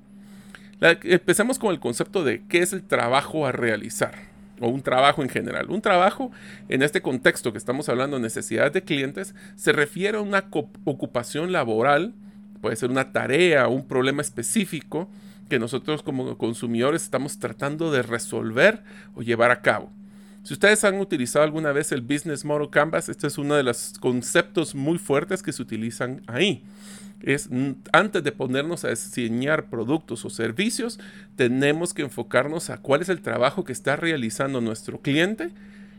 Empecemos 1.03 1.59
con 1.59 1.71
el 1.71 1.79
concepto 1.79 2.23
de 2.23 2.43
qué 2.47 2.59
es 2.59 2.73
el 2.73 2.83
trabajo 2.83 3.45
a 3.45 3.51
realizar 3.51 4.33
o 4.59 4.67
un 4.67 4.81
trabajo 4.81 5.23
en 5.23 5.29
general. 5.29 5.69
Un 5.69 5.81
trabajo, 5.81 6.31
en 6.69 6.83
este 6.83 7.01
contexto 7.01 7.51
que 7.51 7.57
estamos 7.57 7.89
hablando, 7.89 8.19
necesidades 8.19 8.73
de 8.73 8.83
clientes, 8.83 9.35
se 9.55 9.71
refiere 9.71 10.17
a 10.17 10.21
una 10.21 10.45
ocupación 10.83 11.51
laboral, 11.51 12.13
puede 12.61 12.75
ser 12.75 12.89
una 12.89 13.11
tarea, 13.11 13.67
un 13.67 13.87
problema 13.87 14.21
específico 14.21 15.09
que 15.49 15.59
nosotros 15.59 16.03
como 16.03 16.37
consumidores 16.37 17.03
estamos 17.03 17.39
tratando 17.39 17.91
de 17.91 18.03
resolver 18.03 18.83
o 19.15 19.21
llevar 19.21 19.51
a 19.51 19.61
cabo. 19.61 19.91
Si 20.43 20.53
ustedes 20.53 20.83
han 20.83 20.99
utilizado 20.99 21.45
alguna 21.45 21.71
vez 21.71 21.91
el 21.91 22.01
Business 22.01 22.43
Model 22.43 22.69
Canvas, 22.69 23.09
este 23.09 23.27
es 23.27 23.37
uno 23.37 23.55
de 23.55 23.63
los 23.63 23.93
conceptos 23.99 24.75
muy 24.75 24.97
fuertes 24.97 25.41
que 25.41 25.53
se 25.53 25.61
utilizan 25.61 26.21
ahí 26.27 26.63
es 27.23 27.49
antes 27.93 28.23
de 28.23 28.31
ponernos 28.31 28.83
a 28.83 28.89
diseñar 28.89 29.65
productos 29.65 30.23
o 30.25 30.29
servicios, 30.29 30.99
tenemos 31.35 31.93
que 31.93 32.03
enfocarnos 32.03 32.69
a 32.69 32.77
cuál 32.77 33.01
es 33.01 33.09
el 33.09 33.21
trabajo 33.21 33.63
que 33.63 33.71
está 33.71 33.95
realizando 33.95 34.61
nuestro 34.61 34.99
cliente 34.99 35.49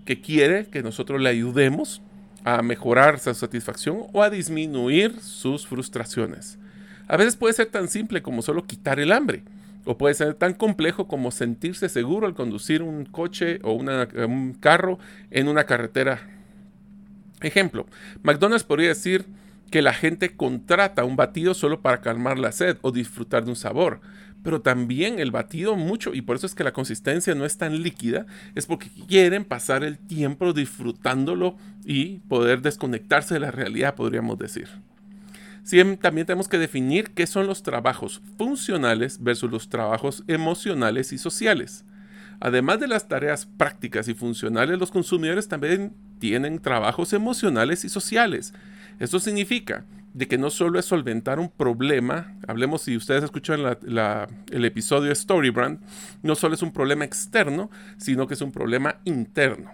que 0.05 0.21
quiere 0.21 0.67
que 0.67 0.83
nosotros 0.83 1.21
le 1.21 1.31
ayudemos 1.31 2.03
a 2.45 2.61
mejorar 2.61 3.19
su 3.19 3.33
satisfacción 3.35 4.03
o 4.13 4.23
a 4.23 4.29
disminuir 4.29 5.19
sus 5.21 5.67
frustraciones. 5.67 6.59
A 7.09 7.17
veces 7.17 7.37
puede 7.37 7.55
ser 7.55 7.67
tan 7.67 7.89
simple 7.89 8.23
como 8.23 8.43
solo 8.43 8.67
quitar 8.67 9.01
el 9.01 9.13
hambre, 9.13 9.43
o 9.85 9.99
puede 9.99 10.15
ser 10.15 10.35
tan 10.35 10.55
complejo 10.55 11.09
como 11.09 11.31
sentirse 11.31 11.89
seguro 11.89 12.27
al 12.27 12.35
conducir 12.35 12.83
un 12.83 13.05
coche 13.05 13.61
o 13.63 13.73
un 13.73 14.57
carro 14.61 14.99
en 15.31 15.49
una 15.49 15.65
carretera. 15.65 16.21
Ejemplo, 17.41 17.87
McDonald's 18.23 18.65
podría 18.65 18.89
decir, 18.89 19.27
que 19.75 19.83
la 19.83 19.93
gente 19.93 20.37
contrata 20.37 21.05
un 21.05 21.17
batido 21.17 21.53
solo 21.53 21.81
para 21.81 22.01
calmar 22.01 22.39
la 22.39 22.53
sed 22.53 22.77
o 22.83 22.93
disfrutar 22.93 23.45
de 23.45 23.51
un 23.51 23.57
sabor. 23.57 24.01
Pero 24.45 24.61
también 24.61 25.19
el 25.19 25.33
batido 25.33 25.75
mucho, 25.75 26.15
y 26.15 26.23
por 26.23 26.37
eso 26.37 26.47
es 26.47 26.55
que 26.55 26.63
la 26.63 26.73
consistencia 26.73 27.35
no 27.35 27.45
es 27.45 27.59
tan 27.59 27.83
líquida, 27.83 28.27
es 28.55 28.67
porque 28.67 28.89
quieren 29.09 29.45
pasar 29.45 29.83
el 29.83 29.99
tiempo 29.99 30.53
disfrutándolo 30.53 31.57
y 31.85 32.19
poder 32.29 32.63
desconectarse 32.63 33.35
de 33.35 33.41
la 33.41 33.51
realidad, 33.51 33.97
podríamos 33.97 34.39
decir. 34.39 34.69
También 36.01 36.27
tenemos 36.27 36.49
que 36.49 36.59
definir 36.59 37.11
qué 37.15 37.27
son 37.27 37.47
los 37.47 37.63
trabajos 37.63 38.21
funcionales 38.37 39.23
versus 39.23 39.51
los 39.51 39.69
trabajos 39.69 40.23
emocionales 40.29 41.13
y 41.13 41.19
sociales. 41.19 41.85
Además 42.41 42.81
de 42.81 42.89
las 42.89 43.09
tareas 43.09 43.47
prácticas 43.47 44.09
y 44.09 44.15
funcionales, 44.15 44.79
los 44.79 44.91
consumidores 44.91 45.49
también 45.49 45.95
tienen 46.19 46.59
trabajos 46.59 47.13
emocionales 47.13 47.85
y 47.85 47.89
sociales. 47.89 48.53
Esto 48.99 49.19
significa 49.19 49.85
de 50.13 50.29
que 50.29 50.39
no 50.39 50.51
solo 50.51 50.79
es 50.79 50.85
solventar 50.85 51.41
un 51.41 51.51
problema, 51.51 52.35
hablemos 52.47 52.83
si 52.83 52.97
ustedes 52.97 53.25
escuchan 53.25 53.61
el 53.61 54.65
episodio 54.65 55.15
Storybrand, 55.15 55.81
no 56.23 56.35
solo 56.35 56.55
es 56.55 56.63
un 56.63 56.73
problema 56.73 57.05
externo, 57.05 57.71
sino 57.97 58.27
que 58.27 58.35
es 58.35 58.41
un 58.41 58.53
problema 58.53 58.97
interno. 59.05 59.71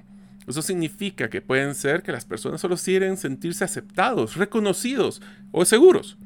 Eso 0.50 0.62
significa 0.62 1.30
que 1.30 1.40
pueden 1.40 1.74
ser 1.74 2.02
que 2.02 2.12
las 2.12 2.24
personas 2.24 2.60
solo 2.60 2.76
quieren 2.76 3.16
sentirse 3.16 3.64
aceptados, 3.64 4.36
reconocidos 4.36 5.22
o 5.52 5.64
seguros. 5.64 6.18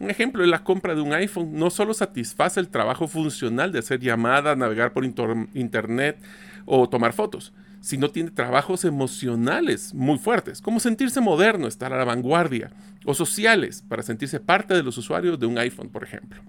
Un 0.00 0.10
ejemplo 0.10 0.42
es 0.44 0.48
la 0.48 0.62
compra 0.62 0.94
de 0.94 1.00
un 1.00 1.12
iPhone. 1.12 1.50
No 1.54 1.70
solo 1.70 1.92
satisface 1.92 2.60
el 2.60 2.68
trabajo 2.68 3.08
funcional 3.08 3.72
de 3.72 3.80
hacer 3.80 4.00
llamadas, 4.00 4.56
navegar 4.56 4.92
por 4.92 5.04
internet 5.04 6.18
o 6.66 6.88
tomar 6.88 7.12
fotos, 7.12 7.52
sino 7.80 8.10
tiene 8.10 8.30
trabajos 8.30 8.84
emocionales 8.84 9.94
muy 9.94 10.18
fuertes, 10.18 10.60
como 10.60 10.80
sentirse 10.80 11.20
moderno, 11.20 11.66
estar 11.66 11.92
a 11.92 11.98
la 11.98 12.04
vanguardia, 12.04 12.70
o 13.04 13.14
sociales, 13.14 13.82
para 13.88 14.02
sentirse 14.02 14.40
parte 14.40 14.74
de 14.74 14.82
los 14.82 14.98
usuarios 14.98 15.38
de 15.38 15.46
un 15.46 15.58
iPhone, 15.58 15.88
por 15.88 16.04
ejemplo. 16.04 16.42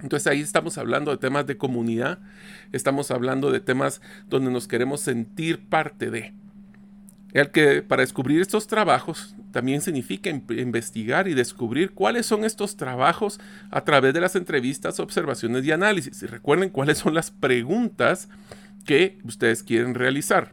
Entonces 0.00 0.28
ahí 0.28 0.40
estamos 0.40 0.78
hablando 0.78 1.10
de 1.10 1.16
temas 1.16 1.46
de 1.46 1.56
comunidad, 1.56 2.20
estamos 2.72 3.10
hablando 3.10 3.50
de 3.50 3.60
temas 3.60 4.00
donde 4.28 4.50
nos 4.50 4.68
queremos 4.68 5.00
sentir 5.00 5.58
parte 5.58 6.10
de. 6.10 6.32
El 7.32 7.50
que 7.50 7.82
para 7.82 8.02
descubrir 8.02 8.40
estos 8.40 8.66
trabajos 8.66 9.34
también 9.52 9.82
significa 9.82 10.30
investigar 10.30 11.28
y 11.28 11.34
descubrir 11.34 11.92
cuáles 11.92 12.26
son 12.26 12.44
estos 12.44 12.76
trabajos 12.76 13.38
a 13.70 13.82
través 13.82 14.14
de 14.14 14.20
las 14.20 14.34
entrevistas, 14.34 14.98
observaciones 14.98 15.64
y 15.64 15.72
análisis. 15.72 16.22
Y 16.22 16.26
recuerden 16.26 16.70
cuáles 16.70 16.98
son 16.98 17.14
las 17.14 17.30
preguntas 17.30 18.28
que 18.86 19.18
ustedes 19.24 19.62
quieren 19.62 19.94
realizar. 19.94 20.52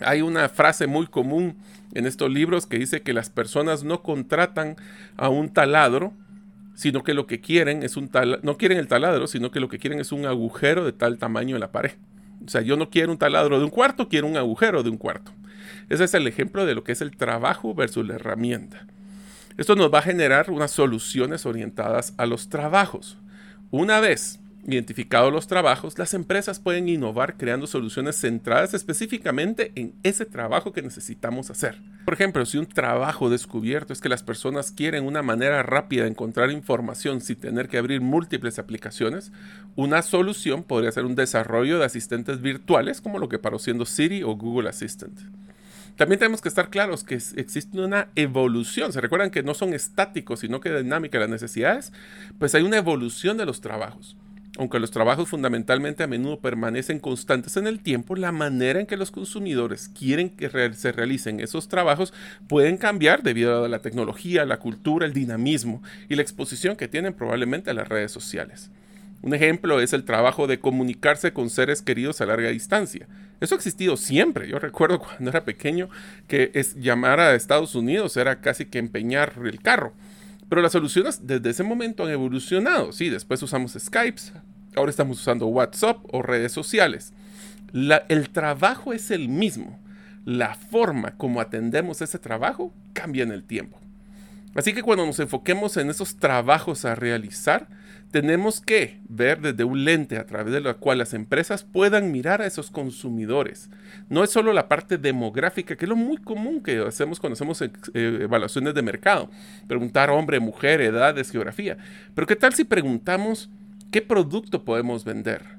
Hay 0.00 0.22
una 0.22 0.48
frase 0.48 0.86
muy 0.86 1.06
común 1.06 1.56
en 1.94 2.06
estos 2.06 2.30
libros 2.30 2.66
que 2.66 2.78
dice 2.78 3.02
que 3.02 3.12
las 3.12 3.30
personas 3.30 3.84
no 3.84 4.02
contratan 4.02 4.76
a 5.16 5.28
un 5.28 5.48
taladro, 5.50 6.12
sino 6.74 7.02
que 7.02 7.14
lo 7.14 7.26
que 7.26 7.40
quieren 7.40 7.82
es 7.82 7.96
un 7.96 8.08
taladro, 8.08 8.40
no 8.42 8.58
quieren 8.58 8.78
el 8.78 8.88
taladro, 8.88 9.26
sino 9.26 9.50
que 9.50 9.60
lo 9.60 9.68
que 9.68 9.78
quieren 9.78 10.00
es 10.00 10.12
un 10.12 10.26
agujero 10.26 10.84
de 10.84 10.92
tal 10.92 11.16
tamaño 11.16 11.56
en 11.56 11.60
la 11.60 11.72
pared. 11.72 11.92
O 12.44 12.48
sea, 12.48 12.60
yo 12.60 12.76
no 12.76 12.90
quiero 12.90 13.12
un 13.12 13.18
taladro 13.18 13.58
de 13.58 13.64
un 13.64 13.70
cuarto, 13.70 14.08
quiero 14.08 14.26
un 14.26 14.36
agujero 14.36 14.82
de 14.82 14.90
un 14.90 14.98
cuarto. 14.98 15.32
Ese 15.88 16.04
es 16.04 16.14
el 16.14 16.26
ejemplo 16.26 16.66
de 16.66 16.74
lo 16.74 16.84
que 16.84 16.92
es 16.92 17.00
el 17.00 17.16
trabajo 17.16 17.74
versus 17.74 18.06
la 18.06 18.14
herramienta. 18.14 18.86
Esto 19.56 19.76
nos 19.76 19.92
va 19.92 20.00
a 20.00 20.02
generar 20.02 20.50
unas 20.50 20.70
soluciones 20.70 21.46
orientadas 21.46 22.12
a 22.18 22.26
los 22.26 22.48
trabajos. 22.48 23.18
Una 23.70 24.00
vez 24.00 24.38
identificados 24.66 25.32
los 25.32 25.46
trabajos, 25.46 25.98
las 25.98 26.12
empresas 26.12 26.58
pueden 26.58 26.88
innovar 26.88 27.36
creando 27.36 27.66
soluciones 27.66 28.16
centradas 28.16 28.74
específicamente 28.74 29.72
en 29.76 29.94
ese 30.02 30.26
trabajo 30.26 30.72
que 30.72 30.82
necesitamos 30.82 31.50
hacer. 31.50 31.80
Por 32.04 32.14
ejemplo, 32.14 32.44
si 32.44 32.58
un 32.58 32.66
trabajo 32.66 33.30
descubierto 33.30 33.92
es 33.92 34.00
que 34.00 34.08
las 34.08 34.22
personas 34.22 34.72
quieren 34.72 35.04
una 35.04 35.22
manera 35.22 35.62
rápida 35.62 36.02
de 36.02 36.10
encontrar 36.10 36.50
información 36.50 37.20
sin 37.20 37.36
tener 37.36 37.68
que 37.68 37.78
abrir 37.78 38.00
múltiples 38.00 38.58
aplicaciones, 38.58 39.32
una 39.76 40.02
solución 40.02 40.64
podría 40.64 40.92
ser 40.92 41.04
un 41.04 41.14
desarrollo 41.14 41.78
de 41.78 41.84
asistentes 41.84 42.40
virtuales 42.40 43.00
como 43.00 43.18
lo 43.18 43.28
que 43.28 43.38
paró 43.38 43.58
siendo 43.58 43.86
Siri 43.86 44.22
o 44.22 44.36
Google 44.36 44.68
Assistant. 44.68 45.18
También 45.96 46.18
tenemos 46.18 46.42
que 46.42 46.48
estar 46.48 46.68
claros 46.68 47.04
que 47.04 47.14
existe 47.14 47.80
una 47.80 48.08
evolución. 48.16 48.92
¿Se 48.92 49.00
recuerdan 49.00 49.30
que 49.30 49.42
no 49.42 49.54
son 49.54 49.72
estáticos, 49.72 50.40
sino 50.40 50.60
que 50.60 50.70
dinámica 50.70 51.18
las 51.18 51.30
necesidades? 51.30 51.92
Pues 52.38 52.54
hay 52.54 52.62
una 52.62 52.76
evolución 52.76 53.38
de 53.38 53.46
los 53.46 53.62
trabajos. 53.62 54.16
Aunque 54.58 54.78
los 54.78 54.90
trabajos 54.90 55.28
fundamentalmente 55.28 56.02
a 56.02 56.06
menudo 56.06 56.40
permanecen 56.40 56.98
constantes 56.98 57.56
en 57.56 57.66
el 57.66 57.80
tiempo, 57.80 58.14
la 58.16 58.32
manera 58.32 58.80
en 58.80 58.86
que 58.86 58.96
los 58.96 59.10
consumidores 59.10 59.88
quieren 59.88 60.30
que 60.30 60.50
se 60.74 60.92
realicen 60.92 61.40
esos 61.40 61.68
trabajos 61.68 62.14
pueden 62.48 62.78
cambiar 62.78 63.22
debido 63.22 63.64
a 63.64 63.68
la 63.68 63.80
tecnología, 63.80 64.46
la 64.46 64.58
cultura, 64.58 65.06
el 65.06 65.12
dinamismo 65.12 65.82
y 66.08 66.16
la 66.16 66.22
exposición 66.22 66.76
que 66.76 66.88
tienen 66.88 67.12
probablemente 67.12 67.70
a 67.70 67.74
las 67.74 67.88
redes 67.88 68.12
sociales. 68.12 68.70
Un 69.22 69.34
ejemplo 69.34 69.80
es 69.80 69.92
el 69.92 70.04
trabajo 70.04 70.46
de 70.46 70.60
comunicarse 70.60 71.32
con 71.32 71.50
seres 71.50 71.82
queridos 71.82 72.20
a 72.20 72.26
larga 72.26 72.50
distancia. 72.50 73.08
Eso 73.40 73.54
ha 73.54 73.58
existido 73.58 73.96
siempre. 73.96 74.48
Yo 74.48 74.58
recuerdo 74.58 74.98
cuando 75.00 75.30
era 75.30 75.44
pequeño 75.44 75.88
que 76.28 76.52
llamar 76.76 77.20
a 77.20 77.34
Estados 77.34 77.74
Unidos 77.74 78.16
era 78.16 78.40
casi 78.40 78.66
que 78.66 78.78
empeñar 78.78 79.34
el 79.44 79.60
carro. 79.60 79.92
Pero 80.48 80.62
las 80.62 80.72
soluciones 80.72 81.26
desde 81.26 81.50
ese 81.50 81.64
momento 81.64 82.04
han 82.04 82.10
evolucionado. 82.10 82.92
Sí, 82.92 83.08
después 83.08 83.42
usamos 83.42 83.76
Skype, 83.78 84.20
ahora 84.76 84.90
estamos 84.90 85.20
usando 85.20 85.46
WhatsApp 85.46 85.98
o 86.12 86.22
redes 86.22 86.52
sociales. 86.52 87.12
el 87.72 88.30
trabajo 88.30 88.92
es 88.92 89.10
el 89.10 89.28
mismo. 89.28 89.80
La 90.24 90.54
forma 90.54 91.16
como 91.16 91.40
atendemos 91.40 92.00
ese 92.00 92.18
trabajo 92.18 92.72
cambia 92.92 93.22
en 93.22 93.32
el 93.32 93.44
tiempo. 93.44 93.78
Así 94.54 94.72
que 94.72 94.82
cuando 94.82 95.04
nos 95.04 95.20
enfoquemos 95.20 95.76
en 95.76 95.90
esos 95.90 96.16
trabajos 96.16 96.84
a 96.84 96.94
realizar, 96.94 97.68
tenemos 98.10 98.60
que 98.60 99.00
ver 99.08 99.40
desde 99.40 99.64
un 99.64 99.84
lente 99.84 100.16
a 100.16 100.26
través 100.26 100.52
de 100.52 100.60
la 100.60 100.74
cual 100.74 100.98
las 100.98 101.14
empresas 101.14 101.64
puedan 101.64 102.12
mirar 102.12 102.40
a 102.40 102.46
esos 102.46 102.70
consumidores. 102.70 103.70
No 104.08 104.24
es 104.24 104.30
solo 104.30 104.52
la 104.52 104.68
parte 104.68 104.98
demográfica, 104.98 105.76
que 105.76 105.84
es 105.84 105.88
lo 105.88 105.96
muy 105.96 106.16
común 106.16 106.62
que 106.62 106.78
hacemos 106.78 107.20
cuando 107.20 107.34
hacemos 107.34 107.60
eh, 107.62 107.70
evaluaciones 107.94 108.74
de 108.74 108.82
mercado. 108.82 109.30
Preguntar 109.66 110.10
hombre, 110.10 110.40
mujer, 110.40 110.80
edades, 110.80 111.30
geografía. 111.30 111.76
Pero 112.14 112.26
¿qué 112.26 112.36
tal 112.36 112.54
si 112.54 112.64
preguntamos 112.64 113.50
qué 113.90 114.02
producto 114.02 114.64
podemos 114.64 115.04
vender? 115.04 115.56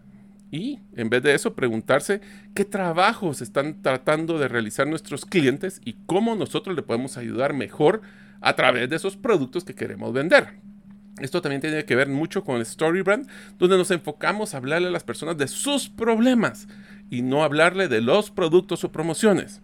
Y 0.50 0.80
en 0.96 1.10
vez 1.10 1.24
de 1.24 1.36
eso, 1.36 1.56
preguntarse 1.56 2.22
qué 2.54 2.64
trabajos 2.64 3.42
están 3.42 3.82
tratando 3.82 4.40
de 4.40 4.48
realizar 4.48 4.88
nuestros 4.88 5.26
clientes 5.26 5.82
y 5.84 5.98
cómo 6.06 6.36
nosotros 6.36 6.76
le 6.76 6.84
podemos 6.84 7.18
ayudar 7.18 7.54
mejor 7.54 8.02
a 8.40 8.56
través 8.56 8.90
de 8.90 8.96
esos 8.96 9.18
productos 9.18 9.66
que 9.66 9.76
queremos 9.76 10.14
vender. 10.14 10.68
Esto 11.20 11.42
también 11.42 11.62
tiene 11.62 11.86
que 11.86 11.96
ver 11.96 12.10
mucho 12.10 12.44
con 12.44 12.58
el 12.58 12.66
Storybrand, 12.66 13.28
donde 13.58 13.78
nos 13.78 13.92
enfocamos 13.92 14.54
a 14.54 14.58
hablarle 14.58 14.90
a 14.90 14.92
las 14.92 15.04
personas 15.04 15.38
de 15.38 15.48
sus 15.48 15.90
problemas 15.90 16.68
y 17.10 17.22
no 17.22 17.44
hablarle 17.44 17.88
de 17.88 18.02
los 18.02 18.30
productos 18.30 18.84
o 18.84 18.92
promociones. 18.92 19.62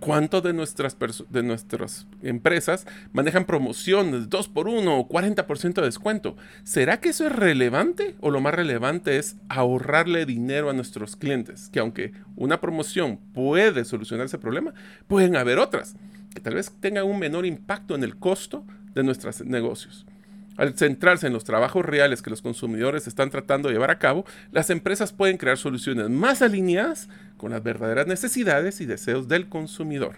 ¿Cuánto 0.00 0.40
de 0.40 0.54
nuestras, 0.54 0.96
de 1.28 1.42
nuestras 1.42 2.06
empresas 2.22 2.86
manejan 3.12 3.44
promociones, 3.44 4.30
2 4.30 4.48
por 4.48 4.66
1 4.66 4.98
o 4.98 5.08
40% 5.08 5.74
de 5.74 5.82
descuento? 5.82 6.36
¿Será 6.64 7.00
que 7.00 7.10
eso 7.10 7.26
es 7.26 7.32
relevante 7.32 8.16
o 8.20 8.30
lo 8.30 8.40
más 8.40 8.54
relevante 8.54 9.18
es 9.18 9.36
ahorrarle 9.50 10.24
dinero 10.24 10.70
a 10.70 10.72
nuestros 10.72 11.16
clientes? 11.16 11.68
Que 11.70 11.80
aunque 11.80 12.12
una 12.34 12.62
promoción 12.62 13.18
puede 13.34 13.84
solucionar 13.84 14.24
ese 14.24 14.38
problema, 14.38 14.72
pueden 15.06 15.36
haber 15.36 15.58
otras 15.58 15.96
que 16.34 16.40
tal 16.40 16.54
vez 16.54 16.72
tengan 16.80 17.04
un 17.04 17.18
menor 17.18 17.44
impacto 17.44 17.94
en 17.94 18.02
el 18.02 18.16
costo 18.16 18.64
de 18.94 19.02
nuestros 19.02 19.44
negocios. 19.44 20.06
Al 20.60 20.76
centrarse 20.76 21.26
en 21.26 21.32
los 21.32 21.44
trabajos 21.44 21.86
reales 21.86 22.20
que 22.20 22.28
los 22.28 22.42
consumidores 22.42 23.06
están 23.06 23.30
tratando 23.30 23.68
de 23.68 23.72
llevar 23.72 23.90
a 23.90 23.98
cabo, 23.98 24.26
las 24.52 24.68
empresas 24.68 25.10
pueden 25.10 25.38
crear 25.38 25.56
soluciones 25.56 26.10
más 26.10 26.42
alineadas 26.42 27.08
con 27.38 27.52
las 27.52 27.62
verdaderas 27.62 28.06
necesidades 28.06 28.82
y 28.82 28.84
deseos 28.84 29.26
del 29.26 29.48
consumidor. 29.48 30.16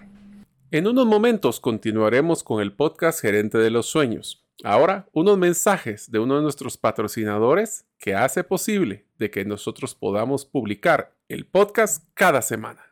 En 0.73 0.89
unos 0.89 1.07
momentos 1.07 1.61
continuaremos 1.61 2.43
con 2.43 2.61
el 2.61 2.73
podcast 2.73 3.21
Gerente 3.21 3.57
de 3.59 3.71
los 3.71 3.87
Sueños. 3.87 4.45
Ahora, 4.65 5.09
unos 5.13 5.39
mensajes 5.39 6.11
de 6.11 6.19
uno 6.19 6.35
de 6.35 6.43
nuestros 6.43 6.77
patrocinadores 6.77 7.87
que 7.97 8.17
hace 8.17 8.43
posible 8.43 9.07
de 9.21 9.31
que 9.31 9.45
nosotros 9.45 9.95
podamos 9.95 10.45
publicar 10.45 11.15
el 11.29 11.47
podcast 11.47 12.03
cada 12.15 12.43
semana. 12.43 12.92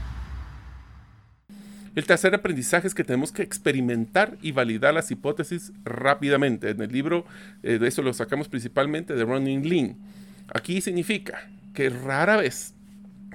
El 1.93 2.05
tercer 2.05 2.33
aprendizaje 2.33 2.87
es 2.87 2.95
que 2.95 3.03
tenemos 3.03 3.33
que 3.33 3.43
experimentar 3.43 4.37
y 4.41 4.53
validar 4.53 4.93
las 4.93 5.11
hipótesis 5.11 5.73
rápidamente. 5.83 6.69
En 6.69 6.81
el 6.81 6.91
libro 6.91 7.25
eh, 7.63 7.79
de 7.79 7.87
eso 7.87 8.01
lo 8.01 8.13
sacamos 8.13 8.47
principalmente 8.47 9.13
de 9.13 9.25
Running 9.25 9.67
Lean. 9.67 9.97
Aquí 10.53 10.79
significa 10.79 11.49
que 11.73 11.89
rara 11.89 12.37
vez, 12.37 12.73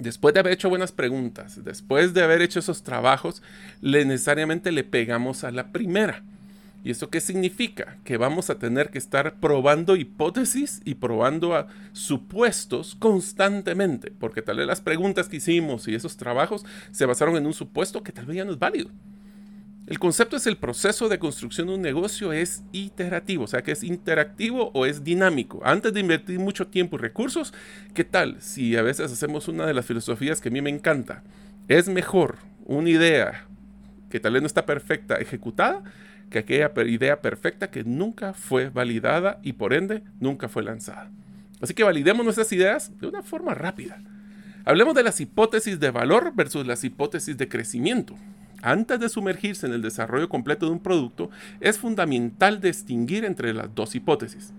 después 0.00 0.32
de 0.32 0.40
haber 0.40 0.54
hecho 0.54 0.70
buenas 0.70 0.92
preguntas, 0.92 1.62
después 1.64 2.14
de 2.14 2.22
haber 2.22 2.40
hecho 2.40 2.60
esos 2.60 2.82
trabajos, 2.82 3.42
le 3.82 4.06
necesariamente 4.06 4.72
le 4.72 4.84
pegamos 4.84 5.44
a 5.44 5.50
la 5.50 5.68
primera. 5.68 6.22
¿Y 6.86 6.90
eso 6.90 7.10
qué 7.10 7.20
significa? 7.20 7.98
Que 8.04 8.16
vamos 8.16 8.48
a 8.48 8.60
tener 8.60 8.90
que 8.90 8.98
estar 8.98 9.40
probando 9.40 9.96
hipótesis 9.96 10.80
y 10.84 10.94
probando 10.94 11.66
supuestos 11.90 12.94
constantemente, 12.94 14.12
porque 14.12 14.40
tal 14.40 14.58
vez 14.58 14.68
las 14.68 14.82
preguntas 14.82 15.28
que 15.28 15.38
hicimos 15.38 15.88
y 15.88 15.96
esos 15.96 16.16
trabajos 16.16 16.64
se 16.92 17.04
basaron 17.04 17.36
en 17.36 17.44
un 17.44 17.54
supuesto 17.54 18.04
que 18.04 18.12
tal 18.12 18.26
vez 18.26 18.36
ya 18.36 18.44
no 18.44 18.52
es 18.52 18.60
válido. 18.60 18.90
El 19.88 19.98
concepto 19.98 20.36
es 20.36 20.46
el 20.46 20.58
proceso 20.58 21.08
de 21.08 21.18
construcción 21.18 21.66
de 21.66 21.74
un 21.74 21.82
negocio 21.82 22.32
es 22.32 22.62
iterativo, 22.70 23.42
o 23.42 23.48
sea 23.48 23.64
que 23.64 23.72
es 23.72 23.82
interactivo 23.82 24.70
o 24.72 24.86
es 24.86 25.02
dinámico. 25.02 25.60
Antes 25.64 25.92
de 25.92 25.98
invertir 25.98 26.38
mucho 26.38 26.68
tiempo 26.68 26.94
y 26.94 27.00
recursos, 27.00 27.52
¿qué 27.94 28.04
tal 28.04 28.40
si 28.40 28.76
a 28.76 28.82
veces 28.82 29.10
hacemos 29.10 29.48
una 29.48 29.66
de 29.66 29.74
las 29.74 29.86
filosofías 29.86 30.40
que 30.40 30.50
a 30.50 30.52
mí 30.52 30.62
me 30.62 30.70
encanta? 30.70 31.24
Es 31.66 31.88
mejor 31.88 32.36
una 32.64 32.90
idea 32.90 33.44
que 34.08 34.20
tal 34.20 34.34
vez 34.34 34.42
no 34.42 34.46
está 34.46 34.66
perfecta 34.66 35.16
ejecutada 35.16 35.82
que 36.30 36.38
aquella 36.40 36.72
idea 36.86 37.20
perfecta 37.20 37.70
que 37.70 37.84
nunca 37.84 38.32
fue 38.32 38.68
validada 38.68 39.38
y 39.42 39.54
por 39.54 39.72
ende 39.72 40.02
nunca 40.20 40.48
fue 40.48 40.62
lanzada. 40.62 41.10
Así 41.60 41.74
que 41.74 41.84
validemos 41.84 42.24
nuestras 42.24 42.52
ideas 42.52 42.98
de 42.98 43.06
una 43.06 43.22
forma 43.22 43.54
rápida. 43.54 44.00
Hablemos 44.64 44.94
de 44.94 45.04
las 45.04 45.20
hipótesis 45.20 45.78
de 45.78 45.90
valor 45.90 46.32
versus 46.34 46.66
las 46.66 46.82
hipótesis 46.84 47.36
de 47.36 47.48
crecimiento. 47.48 48.16
Antes 48.62 48.98
de 48.98 49.08
sumergirse 49.08 49.66
en 49.66 49.72
el 49.72 49.82
desarrollo 49.82 50.28
completo 50.28 50.66
de 50.66 50.72
un 50.72 50.80
producto, 50.80 51.30
es 51.60 51.78
fundamental 51.78 52.60
distinguir 52.60 53.24
entre 53.24 53.54
las 53.54 53.72
dos 53.74 53.94
hipótesis. 53.94 54.52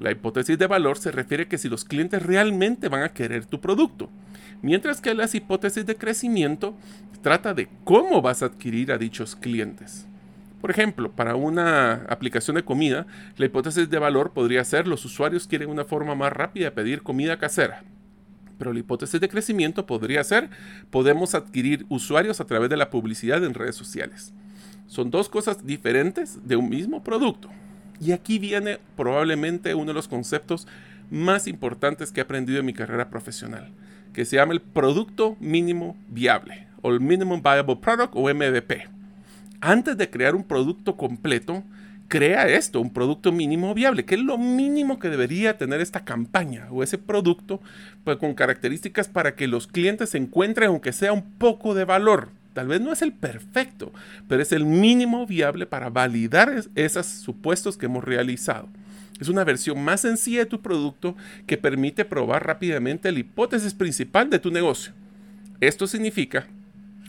La 0.00 0.10
hipótesis 0.10 0.58
de 0.58 0.66
valor 0.66 0.98
se 0.98 1.12
refiere 1.12 1.46
que 1.46 1.58
si 1.58 1.68
los 1.68 1.84
clientes 1.84 2.22
realmente 2.22 2.88
van 2.88 3.04
a 3.04 3.10
querer 3.10 3.46
tu 3.46 3.60
producto, 3.60 4.10
mientras 4.62 5.00
que 5.00 5.14
las 5.14 5.34
hipótesis 5.34 5.86
de 5.86 5.96
crecimiento 5.96 6.76
trata 7.22 7.54
de 7.54 7.68
cómo 7.84 8.20
vas 8.20 8.42
a 8.42 8.46
adquirir 8.46 8.90
a 8.90 8.98
dichos 8.98 9.36
clientes. 9.36 10.08
Por 10.62 10.70
ejemplo, 10.70 11.10
para 11.10 11.34
una 11.34 12.04
aplicación 12.08 12.54
de 12.54 12.64
comida, 12.64 13.08
la 13.36 13.46
hipótesis 13.46 13.90
de 13.90 13.98
valor 13.98 14.30
podría 14.30 14.64
ser 14.64 14.86
los 14.86 15.04
usuarios 15.04 15.48
quieren 15.48 15.68
una 15.68 15.84
forma 15.84 16.14
más 16.14 16.32
rápida 16.32 16.66
de 16.66 16.70
pedir 16.70 17.02
comida 17.02 17.36
casera. 17.36 17.82
Pero 18.58 18.72
la 18.72 18.78
hipótesis 18.78 19.20
de 19.20 19.28
crecimiento 19.28 19.86
podría 19.86 20.22
ser 20.22 20.50
podemos 20.90 21.34
adquirir 21.34 21.84
usuarios 21.88 22.40
a 22.40 22.44
través 22.44 22.70
de 22.70 22.76
la 22.76 22.90
publicidad 22.90 23.42
en 23.42 23.54
redes 23.54 23.74
sociales. 23.74 24.32
Son 24.86 25.10
dos 25.10 25.28
cosas 25.28 25.66
diferentes 25.66 26.46
de 26.46 26.54
un 26.54 26.68
mismo 26.68 27.02
producto. 27.02 27.48
Y 28.00 28.12
aquí 28.12 28.38
viene 28.38 28.78
probablemente 28.96 29.74
uno 29.74 29.86
de 29.86 29.94
los 29.94 30.06
conceptos 30.06 30.68
más 31.10 31.48
importantes 31.48 32.12
que 32.12 32.20
he 32.20 32.22
aprendido 32.22 32.60
en 32.60 32.66
mi 32.66 32.72
carrera 32.72 33.10
profesional, 33.10 33.72
que 34.12 34.24
se 34.24 34.36
llama 34.36 34.52
el 34.52 34.60
producto 34.60 35.36
mínimo 35.40 35.96
viable 36.08 36.68
o 36.82 36.92
el 36.92 37.00
Minimum 37.00 37.42
Viable 37.42 37.78
Product 37.82 38.12
o 38.14 38.32
MVP 38.32 39.01
antes 39.62 39.96
de 39.96 40.10
crear 40.10 40.34
un 40.34 40.42
producto 40.42 40.96
completo, 40.96 41.62
crea 42.08 42.48
esto, 42.48 42.80
un 42.80 42.92
producto 42.92 43.32
mínimo 43.32 43.72
viable, 43.74 44.04
que 44.04 44.16
es 44.16 44.20
lo 44.20 44.36
mínimo 44.36 44.98
que 44.98 45.08
debería 45.08 45.56
tener 45.56 45.80
esta 45.80 46.04
campaña 46.04 46.66
o 46.70 46.82
ese 46.82 46.98
producto 46.98 47.62
pues, 48.04 48.18
con 48.18 48.34
características 48.34 49.08
para 49.08 49.34
que 49.36 49.46
los 49.46 49.68
clientes 49.68 50.14
encuentren, 50.16 50.68
aunque 50.68 50.92
sea 50.92 51.12
un 51.12 51.22
poco 51.22 51.74
de 51.74 51.84
valor. 51.84 52.30
Tal 52.52 52.66
vez 52.66 52.80
no 52.80 52.92
es 52.92 53.00
el 53.00 53.12
perfecto, 53.12 53.92
pero 54.28 54.42
es 54.42 54.52
el 54.52 54.66
mínimo 54.66 55.26
viable 55.26 55.64
para 55.64 55.88
validar 55.88 56.64
esos 56.74 57.06
supuestos 57.06 57.78
que 57.78 57.86
hemos 57.86 58.04
realizado. 58.04 58.68
Es 59.20 59.28
una 59.28 59.44
versión 59.44 59.82
más 59.82 60.00
sencilla 60.00 60.40
de 60.40 60.46
tu 60.46 60.60
producto 60.60 61.16
que 61.46 61.56
permite 61.56 62.04
probar 62.04 62.44
rápidamente 62.44 63.12
la 63.12 63.20
hipótesis 63.20 63.74
principal 63.74 64.28
de 64.28 64.40
tu 64.40 64.50
negocio. 64.50 64.92
Esto 65.60 65.86
significa 65.86 66.48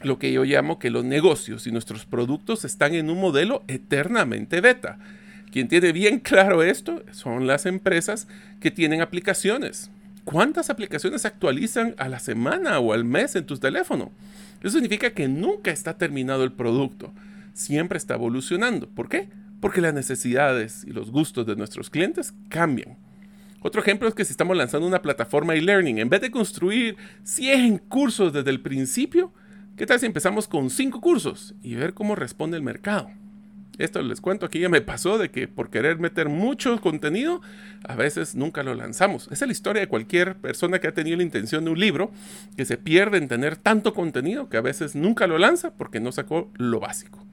lo 0.03 0.19
que 0.19 0.31
yo 0.31 0.43
llamo 0.43 0.79
que 0.79 0.89
los 0.89 1.05
negocios 1.05 1.67
y 1.67 1.71
nuestros 1.71 2.05
productos 2.05 2.65
están 2.65 2.93
en 2.93 3.09
un 3.09 3.19
modelo 3.19 3.63
eternamente 3.67 4.61
beta. 4.61 4.97
Quien 5.51 5.67
tiene 5.67 5.91
bien 5.91 6.19
claro 6.19 6.63
esto 6.63 7.03
son 7.11 7.47
las 7.47 7.65
empresas 7.65 8.27
que 8.59 8.71
tienen 8.71 9.01
aplicaciones. 9.01 9.91
¿Cuántas 10.23 10.69
aplicaciones 10.69 11.25
actualizan 11.25 11.95
a 11.97 12.07
la 12.09 12.19
semana 12.19 12.79
o 12.79 12.93
al 12.93 13.03
mes 13.03 13.35
en 13.35 13.45
tu 13.45 13.57
teléfono? 13.57 14.11
Eso 14.61 14.71
significa 14.71 15.11
que 15.11 15.27
nunca 15.27 15.71
está 15.71 15.97
terminado 15.97 16.43
el 16.43 16.53
producto. 16.53 17.13
Siempre 17.53 17.97
está 17.97 18.15
evolucionando. 18.15 18.87
¿Por 18.87 19.09
qué? 19.09 19.29
Porque 19.59 19.81
las 19.81 19.93
necesidades 19.93 20.85
y 20.87 20.91
los 20.91 21.11
gustos 21.11 21.45
de 21.45 21.55
nuestros 21.55 21.89
clientes 21.89 22.33
cambian. 22.49 22.97
Otro 23.61 23.81
ejemplo 23.81 24.07
es 24.07 24.13
que 24.13 24.25
si 24.25 24.31
estamos 24.31 24.57
lanzando 24.57 24.87
una 24.87 25.01
plataforma 25.01 25.55
e-learning, 25.55 25.99
en 25.99 26.09
vez 26.09 26.21
de 26.21 26.31
construir 26.31 26.97
100 27.23 27.77
cursos 27.77 28.33
desde 28.33 28.49
el 28.49 28.59
principio, 28.59 29.31
¿Qué 29.75 29.87
tal 29.87 29.99
si 29.99 30.05
empezamos 30.05 30.47
con 30.47 30.69
cinco 30.69 31.01
cursos 31.01 31.55
y 31.63 31.73
ver 31.73 31.95
cómo 31.95 32.13
responde 32.13 32.57
el 32.57 32.61
mercado? 32.61 33.09
Esto 33.79 34.03
les 34.03 34.21
cuento 34.21 34.45
aquí 34.45 34.59
ya 34.59 34.69
me 34.69 34.81
pasó 34.81 35.17
de 35.17 35.31
que 35.31 35.47
por 35.47 35.71
querer 35.71 35.97
meter 35.97 36.29
mucho 36.29 36.79
contenido, 36.79 37.41
a 37.83 37.95
veces 37.95 38.35
nunca 38.35 38.61
lo 38.61 38.75
lanzamos. 38.75 39.23
Esa 39.31 39.45
es 39.45 39.47
la 39.47 39.51
historia 39.51 39.79
de 39.79 39.87
cualquier 39.87 40.35
persona 40.35 40.77
que 40.77 40.87
ha 40.87 40.93
tenido 40.93 41.17
la 41.17 41.23
intención 41.23 41.65
de 41.65 41.71
un 41.71 41.79
libro, 41.79 42.11
que 42.55 42.65
se 42.65 42.77
pierde 42.77 43.17
en 43.17 43.27
tener 43.27 43.55
tanto 43.55 43.95
contenido 43.95 44.47
que 44.47 44.57
a 44.57 44.61
veces 44.61 44.93
nunca 44.93 45.25
lo 45.25 45.39
lanza 45.39 45.73
porque 45.73 45.99
no 45.99 46.11
sacó 46.11 46.51
lo 46.55 46.79
básico. 46.79 47.25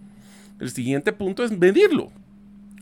El 0.61 0.71
siguiente 0.71 1.13
punto 1.13 1.45
es 1.45 1.53
medirlo. 1.53 2.11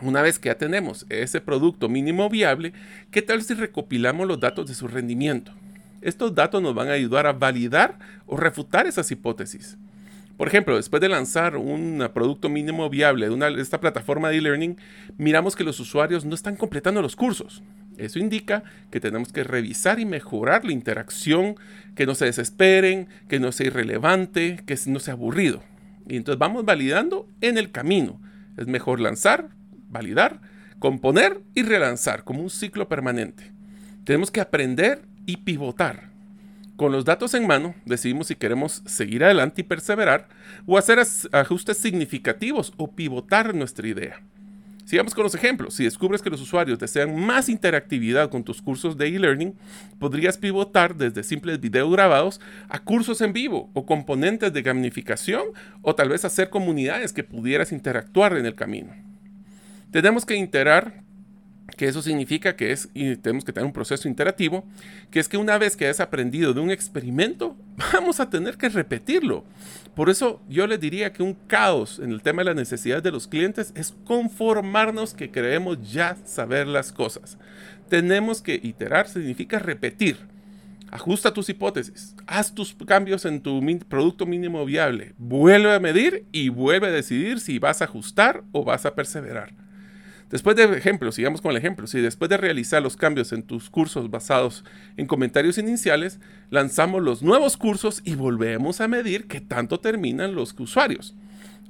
Una 0.03 0.23
vez 0.23 0.39
que 0.39 0.51
ya 0.51 0.55
tenemos 0.57 1.05
ese 1.09 1.41
producto 1.41 1.89
mínimo 1.89 2.31
viable, 2.31 2.75
¿qué 3.11 3.23
tal 3.23 3.43
si 3.43 3.55
recopilamos 3.55 4.29
los 4.29 4.39
datos 4.39 4.69
de 4.69 4.77
su 4.77 4.87
rendimiento? 4.87 5.53
Estos 6.01 6.35
datos 6.35 6.63
nos 6.63 6.75
van 6.75 6.89
a 6.89 6.93
ayudar 6.93 7.27
a 7.27 7.33
validar 7.33 7.99
o 8.27 8.37
refutar 8.37 8.87
esas 8.87 9.11
hipótesis. 9.11 9.77
Por 10.37 10.47
ejemplo, 10.47 10.77
después 10.77 11.01
de 11.01 11.09
lanzar 11.09 11.57
un 11.57 12.09
producto 12.15 12.49
mínimo 12.49 12.89
viable 12.89 13.29
de, 13.29 13.61
esta 13.61 13.81
plataforma 13.81 14.29
de 14.29 14.37
e-learning, 14.37 14.77
miramos 15.17 15.57
que 15.57 15.65
los 15.65 15.81
usuarios 15.81 16.25
no 16.25 16.37
están 16.37 16.55
completando 16.55 17.03
los 17.03 17.17
cursos. 17.17 17.65
Eso 17.97 18.21
indica 18.21 18.63
que 18.93 19.01
tenemos 19.01 19.33
que 19.33 19.43
revisar 19.43 19.99
y 19.99 20.07
mejorar 20.07 20.65
la 20.65 20.71
interacción, 20.71 21.57
que 21.97 22.07
no 22.07 22.15
se 22.15 22.27
desesperen, 22.27 23.09
que 23.29 23.41
no 23.41 23.51
sea 23.51 23.67
irrelevante, 23.67 24.63
que 24.65 24.79
no 24.87 25.01
sea 25.01 25.15
aburrido. 25.15 25.65
Y 26.07 26.17
entonces 26.17 26.39
vamos 26.39 26.65
validando 26.65 27.27
en 27.41 27.59
el 27.59 27.73
camino. 27.73 28.21
Es 28.57 28.69
mejor 28.69 29.01
lanzar, 29.01 29.49
validar, 29.89 30.41
componer 30.79 31.41
y 31.57 31.65
relanzar 31.65 32.23
como 32.23 32.43
un 32.43 32.51
ciclo 32.51 32.89
permanente. 32.89 33.51
Tenemos 34.05 34.31
que 34.31 34.41
aprender 34.41 35.03
y 35.29 35.37
pivotar. 35.37 36.09
Con 36.77 36.91
los 36.91 37.05
datos 37.05 37.35
en 37.35 37.47
mano, 37.47 37.75
decidimos 37.85 38.29
si 38.29 38.35
queremos 38.35 38.83
seguir 38.87 39.23
adelante 39.23 39.61
y 39.61 39.65
perseverar 39.65 40.27
o 40.67 40.79
hacer 40.79 40.99
ajustes 41.33 41.77
significativos 41.77 42.73
o 42.79 42.93
pivotar 42.93 43.55
nuestra 43.55 43.87
idea. 43.87 44.23
Sigamos 44.87 45.15
con 45.15 45.25
los 45.25 45.35
ejemplos. 45.35 45.75
Si 45.75 45.85
descubres 45.85 46.23
que 46.23 46.31
los 46.31 46.41
usuarios 46.41 46.79
desean 46.79 47.15
más 47.15 47.51
interactividad 47.51 48.31
con 48.31 48.43
tus 48.43 48.63
cursos 48.63 48.97
de 48.97 49.09
e-learning, 49.09 49.55
podrías 49.99 50.39
pivotar 50.39 50.97
desde 50.97 51.23
simples 51.23 51.61
videos 51.61 51.93
grabados 51.93 52.41
a 52.71 52.79
cursos 52.79 53.21
en 53.21 53.35
vivo 53.35 53.69
o 53.75 53.85
componentes 53.85 54.51
de 54.55 54.63
gamificación 54.63 55.43
o 55.83 55.95
tal 55.95 56.09
vez 56.09 56.25
hacer 56.25 56.49
comunidades 56.49 57.13
que 57.13 57.23
pudieras 57.23 57.71
interactuar 57.71 58.35
en 58.39 58.47
el 58.47 58.55
camino. 58.55 58.95
Tenemos 59.91 60.25
que 60.25 60.37
integrar 60.37 61.03
que 61.79 61.87
eso 61.87 62.03
significa 62.03 62.57
que 62.57 62.73
es, 62.73 62.91
y 62.93 63.17
tenemos 63.17 63.45
que 63.45 63.53
tener 63.53 63.65
un 63.65 63.73
proceso 63.73 64.09
interactivo, 64.09 64.67
que 65.11 65.21
es 65.21 65.29
que 65.29 65.39
una 65.39 65.57
vez 65.57 65.77
que 65.77 65.85
hayas 65.85 66.01
aprendido 66.01 66.53
de 66.53 66.61
un 66.61 66.73
experimento, 66.73 67.57
vamos 67.95 68.19
a 68.19 68.29
tener 68.29 68.59
que 68.59 68.69
repetirlo. 68.69 69.45
Por 69.95 70.11
eso 70.11 70.43
yo 70.49 70.67
les 70.67 70.81
diría 70.81 71.13
que 71.13 71.23
un 71.23 71.35
caos 71.47 72.01
en 72.01 72.11
el 72.11 72.21
tema 72.21 72.43
de 72.43 72.47
las 72.47 72.57
necesidades 72.57 73.05
de 73.05 73.13
los 73.13 73.29
clientes 73.29 73.73
es 73.77 73.95
conformarnos 74.05 75.15
que 75.15 75.31
creemos 75.31 75.79
ya 75.91 76.17
saber 76.25 76.67
las 76.67 76.93
cosas. 76.93 77.39
Tenemos 77.89 78.43
que 78.43 78.61
iterar, 78.61 79.09
significa 79.09 79.61
repetir. 79.61 80.19
Ajusta 80.91 81.33
tus 81.33 81.49
hipótesis, 81.49 82.17
haz 82.27 82.55
tus 82.55 82.75
cambios 82.75 83.25
en 83.25 83.41
tu 83.41 83.63
producto 83.89 84.27
mínimo 84.27 84.65
viable, 84.65 85.15
vuelve 85.19 85.75
a 85.75 85.81
medir 85.81 86.25
y 86.33 86.49
vuelve 86.49 86.89
a 86.89 86.93
decidir 86.93 87.41
si 87.41 87.59
vas 87.59 87.83
a 87.83 87.85
ajustar 87.85 88.43
o 88.53 88.65
vas 88.65 88.85
a 88.85 88.95
perseverar. 88.95 89.68
Después 90.31 90.57
de 90.57 90.65
ejemplo, 90.65 91.11
sigamos 91.11 91.41
con 91.41 91.53
el 91.53 91.57
ejemplo, 91.57 91.87
si 91.87 92.01
después 92.01 92.29
de 92.29 92.37
realizar 92.37 92.83
los 92.83 92.97
cambios 92.97 93.33
en 93.33 93.43
tus 93.43 93.71
cursos 93.71 94.11
basados 94.11 94.63
en 94.99 95.07
comentarios 95.07 95.57
iniciales, 95.57 96.21
lanzamos 96.51 97.03
los 97.03 97.23
nuevos 97.23 97.57
cursos 97.57 98.03
y 98.05 98.15
volvemos 98.15 98.83
a 98.83 98.89
medir 98.89 99.27
qué 99.27 99.41
tanto 99.41 99.81
terminan 99.81 100.35
los 100.35 100.55
usuarios. 100.59 101.15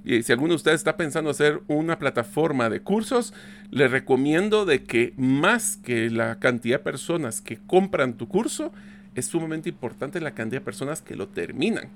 Y 0.04 0.22
si 0.22 0.32
alguno 0.32 0.52
de 0.52 0.56
ustedes 0.56 0.80
está 0.80 0.96
pensando 0.96 1.30
hacer 1.30 1.60
una 1.68 2.00
plataforma 2.00 2.68
de 2.68 2.80
cursos, 2.80 3.32
le 3.70 3.86
recomiendo 3.86 4.64
de 4.64 4.82
que 4.82 5.12
más 5.16 5.76
que 5.76 6.10
la 6.10 6.40
cantidad 6.40 6.78
de 6.78 6.84
personas 6.84 7.40
que 7.40 7.58
compran 7.58 8.14
tu 8.14 8.26
curso, 8.26 8.72
es 9.14 9.26
sumamente 9.26 9.68
importante 9.68 10.20
la 10.20 10.32
cantidad 10.32 10.60
de 10.60 10.64
personas 10.64 11.00
que 11.00 11.14
lo 11.14 11.28
terminan. 11.28 11.90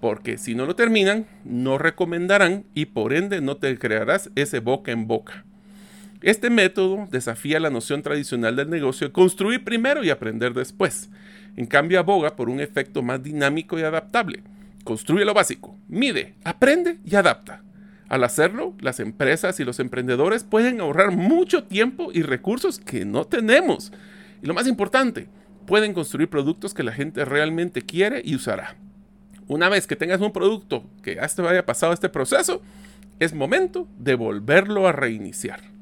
Porque 0.00 0.36
si 0.36 0.54
no 0.54 0.66
lo 0.66 0.76
terminan, 0.76 1.26
no 1.44 1.78
recomendarán 1.78 2.64
y 2.74 2.86
por 2.86 3.14
ende 3.14 3.40
no 3.40 3.56
te 3.56 3.78
crearás 3.78 4.30
ese 4.34 4.58
boca 4.58 4.92
en 4.92 5.06
boca. 5.06 5.44
Este 6.24 6.48
método 6.48 7.06
desafía 7.10 7.60
la 7.60 7.68
noción 7.68 8.00
tradicional 8.00 8.56
del 8.56 8.70
negocio 8.70 9.06
de 9.06 9.12
construir 9.12 9.62
primero 9.62 10.02
y 10.02 10.08
aprender 10.08 10.54
después. 10.54 11.10
En 11.54 11.66
cambio, 11.66 12.00
aboga 12.00 12.34
por 12.34 12.48
un 12.48 12.60
efecto 12.60 13.02
más 13.02 13.22
dinámico 13.22 13.78
y 13.78 13.82
adaptable. 13.82 14.42
Construye 14.84 15.26
lo 15.26 15.34
básico, 15.34 15.76
mide, 15.86 16.32
aprende 16.42 16.96
y 17.04 17.14
adapta. 17.16 17.62
Al 18.08 18.24
hacerlo, 18.24 18.72
las 18.80 19.00
empresas 19.00 19.60
y 19.60 19.64
los 19.64 19.78
emprendedores 19.80 20.44
pueden 20.44 20.80
ahorrar 20.80 21.10
mucho 21.10 21.64
tiempo 21.64 22.08
y 22.10 22.22
recursos 22.22 22.78
que 22.78 23.04
no 23.04 23.26
tenemos. 23.26 23.92
Y 24.42 24.46
lo 24.46 24.54
más 24.54 24.66
importante, 24.66 25.28
pueden 25.66 25.92
construir 25.92 26.30
productos 26.30 26.72
que 26.72 26.84
la 26.84 26.92
gente 26.92 27.26
realmente 27.26 27.82
quiere 27.82 28.22
y 28.24 28.34
usará. 28.34 28.76
Una 29.46 29.68
vez 29.68 29.86
que 29.86 29.94
tengas 29.94 30.22
un 30.22 30.32
producto 30.32 30.88
que 31.02 31.16
ya 31.16 31.50
haya 31.50 31.66
pasado 31.66 31.92
este 31.92 32.08
proceso, 32.08 32.62
es 33.20 33.34
momento 33.34 33.86
de 33.98 34.14
volverlo 34.14 34.88
a 34.88 34.92
reiniciar. 34.92 35.73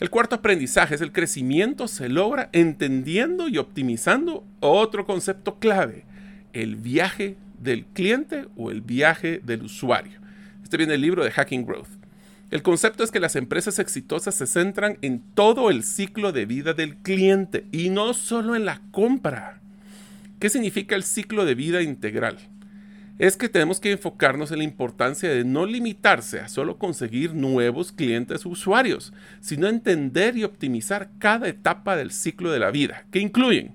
El 0.00 0.10
cuarto 0.10 0.36
aprendizaje 0.36 0.94
es 0.94 1.00
el 1.00 1.10
crecimiento 1.10 1.88
se 1.88 2.08
logra 2.08 2.50
entendiendo 2.52 3.48
y 3.48 3.58
optimizando 3.58 4.44
otro 4.60 5.04
concepto 5.06 5.58
clave, 5.58 6.04
el 6.52 6.76
viaje 6.76 7.36
del 7.60 7.84
cliente 7.84 8.46
o 8.56 8.70
el 8.70 8.80
viaje 8.80 9.40
del 9.44 9.64
usuario. 9.64 10.20
Este 10.62 10.76
viene 10.76 10.92
del 10.92 11.00
libro 11.00 11.24
de 11.24 11.32
Hacking 11.32 11.66
Growth. 11.66 11.88
El 12.52 12.62
concepto 12.62 13.02
es 13.02 13.10
que 13.10 13.18
las 13.18 13.34
empresas 13.34 13.80
exitosas 13.80 14.36
se 14.36 14.46
centran 14.46 14.98
en 15.02 15.20
todo 15.34 15.68
el 15.68 15.82
ciclo 15.82 16.30
de 16.30 16.46
vida 16.46 16.74
del 16.74 16.96
cliente 16.98 17.66
y 17.72 17.90
no 17.90 18.14
solo 18.14 18.54
en 18.54 18.64
la 18.64 18.80
compra. 18.92 19.60
¿Qué 20.38 20.48
significa 20.48 20.94
el 20.94 21.02
ciclo 21.02 21.44
de 21.44 21.56
vida 21.56 21.82
integral? 21.82 22.38
Es 23.18 23.36
que 23.36 23.48
tenemos 23.48 23.80
que 23.80 23.90
enfocarnos 23.92 24.52
en 24.52 24.58
la 24.58 24.64
importancia 24.64 25.28
de 25.28 25.44
no 25.44 25.66
limitarse 25.66 26.40
a 26.40 26.48
solo 26.48 26.78
conseguir 26.78 27.34
nuevos 27.34 27.90
clientes 27.90 28.46
usuarios, 28.46 29.12
sino 29.40 29.66
entender 29.66 30.36
y 30.36 30.44
optimizar 30.44 31.10
cada 31.18 31.48
etapa 31.48 31.96
del 31.96 32.12
ciclo 32.12 32.52
de 32.52 32.60
la 32.60 32.70
vida, 32.70 33.06
que 33.10 33.18
incluyen 33.18 33.74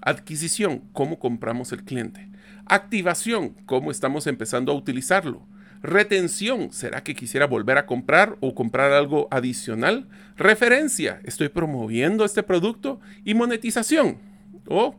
adquisición, 0.00 0.82
cómo 0.92 1.18
compramos 1.18 1.72
el 1.72 1.84
cliente, 1.84 2.28
activación, 2.64 3.54
cómo 3.66 3.90
estamos 3.90 4.26
empezando 4.26 4.72
a 4.72 4.74
utilizarlo, 4.74 5.46
retención, 5.82 6.72
¿será 6.72 7.02
que 7.02 7.14
quisiera 7.14 7.46
volver 7.46 7.76
a 7.76 7.86
comprar 7.86 8.36
o 8.40 8.54
comprar 8.54 8.92
algo 8.92 9.28
adicional? 9.30 10.08
Referencia, 10.36 11.20
¿estoy 11.24 11.50
promoviendo 11.50 12.24
este 12.24 12.42
producto? 12.42 13.00
Y 13.24 13.34
monetización, 13.34 14.18
o 14.66 14.96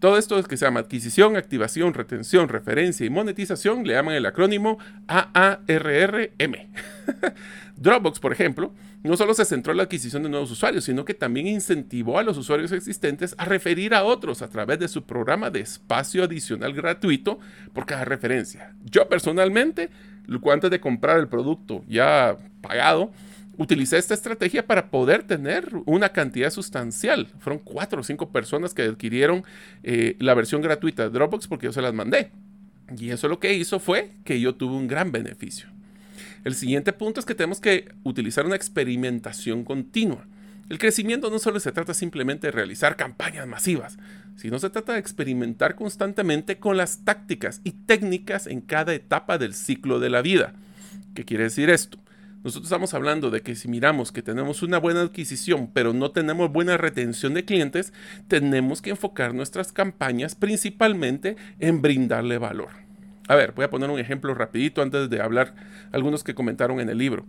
todo 0.00 0.16
esto 0.16 0.38
es 0.38 0.48
que 0.48 0.56
se 0.56 0.64
llama 0.64 0.80
adquisición, 0.80 1.36
activación, 1.36 1.92
retención, 1.92 2.48
referencia 2.48 3.04
y 3.04 3.10
monetización, 3.10 3.84
le 3.84 3.92
llaman 3.92 4.14
el 4.14 4.24
acrónimo 4.24 4.78
AARRM. 5.06 6.54
Dropbox, 7.76 8.18
por 8.18 8.32
ejemplo, 8.32 8.72
no 9.02 9.16
solo 9.18 9.34
se 9.34 9.44
centró 9.44 9.72
en 9.72 9.76
la 9.76 9.82
adquisición 9.82 10.22
de 10.22 10.30
nuevos 10.30 10.50
usuarios, 10.50 10.84
sino 10.84 11.04
que 11.04 11.12
también 11.12 11.46
incentivó 11.46 12.18
a 12.18 12.22
los 12.22 12.38
usuarios 12.38 12.72
existentes 12.72 13.34
a 13.36 13.44
referir 13.44 13.94
a 13.94 14.04
otros 14.04 14.40
a 14.40 14.48
través 14.48 14.78
de 14.78 14.88
su 14.88 15.04
programa 15.04 15.50
de 15.50 15.60
espacio 15.60 16.24
adicional 16.24 16.72
gratuito 16.72 17.38
por 17.74 17.84
cada 17.84 18.06
referencia. 18.06 18.74
Yo 18.84 19.06
personalmente, 19.06 19.90
antes 20.50 20.70
de 20.70 20.80
comprar 20.80 21.18
el 21.18 21.28
producto 21.28 21.84
ya 21.86 22.38
pagado, 22.62 23.12
utilicé 23.60 23.98
esta 23.98 24.14
estrategia 24.14 24.66
para 24.66 24.90
poder 24.90 25.22
tener 25.24 25.68
una 25.84 26.08
cantidad 26.08 26.48
sustancial. 26.48 27.26
Fueron 27.40 27.58
cuatro 27.62 28.00
o 28.00 28.02
cinco 28.04 28.30
personas 28.30 28.72
que 28.72 28.84
adquirieron 28.84 29.44
eh, 29.82 30.16
la 30.18 30.32
versión 30.32 30.62
gratuita 30.62 31.02
de 31.02 31.10
Dropbox 31.10 31.46
porque 31.46 31.66
yo 31.66 31.72
se 31.72 31.82
las 31.82 31.92
mandé. 31.92 32.30
Y 32.96 33.10
eso 33.10 33.28
lo 33.28 33.38
que 33.38 33.52
hizo 33.52 33.78
fue 33.78 34.12
que 34.24 34.40
yo 34.40 34.54
tuve 34.54 34.76
un 34.76 34.88
gran 34.88 35.12
beneficio. 35.12 35.68
El 36.42 36.54
siguiente 36.54 36.94
punto 36.94 37.20
es 37.20 37.26
que 37.26 37.34
tenemos 37.34 37.60
que 37.60 37.92
utilizar 38.02 38.46
una 38.46 38.56
experimentación 38.56 39.62
continua. 39.62 40.26
El 40.70 40.78
crecimiento 40.78 41.28
no 41.28 41.38
solo 41.38 41.60
se 41.60 41.70
trata 41.70 41.92
simplemente 41.92 42.46
de 42.46 42.52
realizar 42.52 42.96
campañas 42.96 43.46
masivas, 43.46 43.98
sino 44.36 44.58
se 44.58 44.70
trata 44.70 44.94
de 44.94 45.00
experimentar 45.00 45.74
constantemente 45.74 46.58
con 46.58 46.78
las 46.78 47.04
tácticas 47.04 47.60
y 47.62 47.72
técnicas 47.72 48.46
en 48.46 48.62
cada 48.62 48.94
etapa 48.94 49.36
del 49.36 49.52
ciclo 49.52 50.00
de 50.00 50.08
la 50.08 50.22
vida. 50.22 50.54
¿Qué 51.14 51.26
quiere 51.26 51.44
decir 51.44 51.68
esto? 51.68 51.98
Nosotros 52.42 52.68
estamos 52.68 52.94
hablando 52.94 53.30
de 53.30 53.42
que 53.42 53.54
si 53.54 53.68
miramos 53.68 54.12
que 54.12 54.22
tenemos 54.22 54.62
una 54.62 54.78
buena 54.78 55.02
adquisición, 55.02 55.70
pero 55.74 55.92
no 55.92 56.10
tenemos 56.10 56.50
buena 56.50 56.78
retención 56.78 57.34
de 57.34 57.44
clientes, 57.44 57.92
tenemos 58.28 58.80
que 58.80 58.90
enfocar 58.90 59.34
nuestras 59.34 59.72
campañas 59.72 60.34
principalmente 60.36 61.36
en 61.58 61.82
brindarle 61.82 62.38
valor. 62.38 62.70
A 63.28 63.34
ver, 63.34 63.52
voy 63.52 63.66
a 63.66 63.70
poner 63.70 63.90
un 63.90 63.98
ejemplo 63.98 64.32
rapidito 64.34 64.80
antes 64.80 65.10
de 65.10 65.20
hablar 65.20 65.54
algunos 65.92 66.24
que 66.24 66.34
comentaron 66.34 66.80
en 66.80 66.88
el 66.88 66.96
libro. 66.96 67.26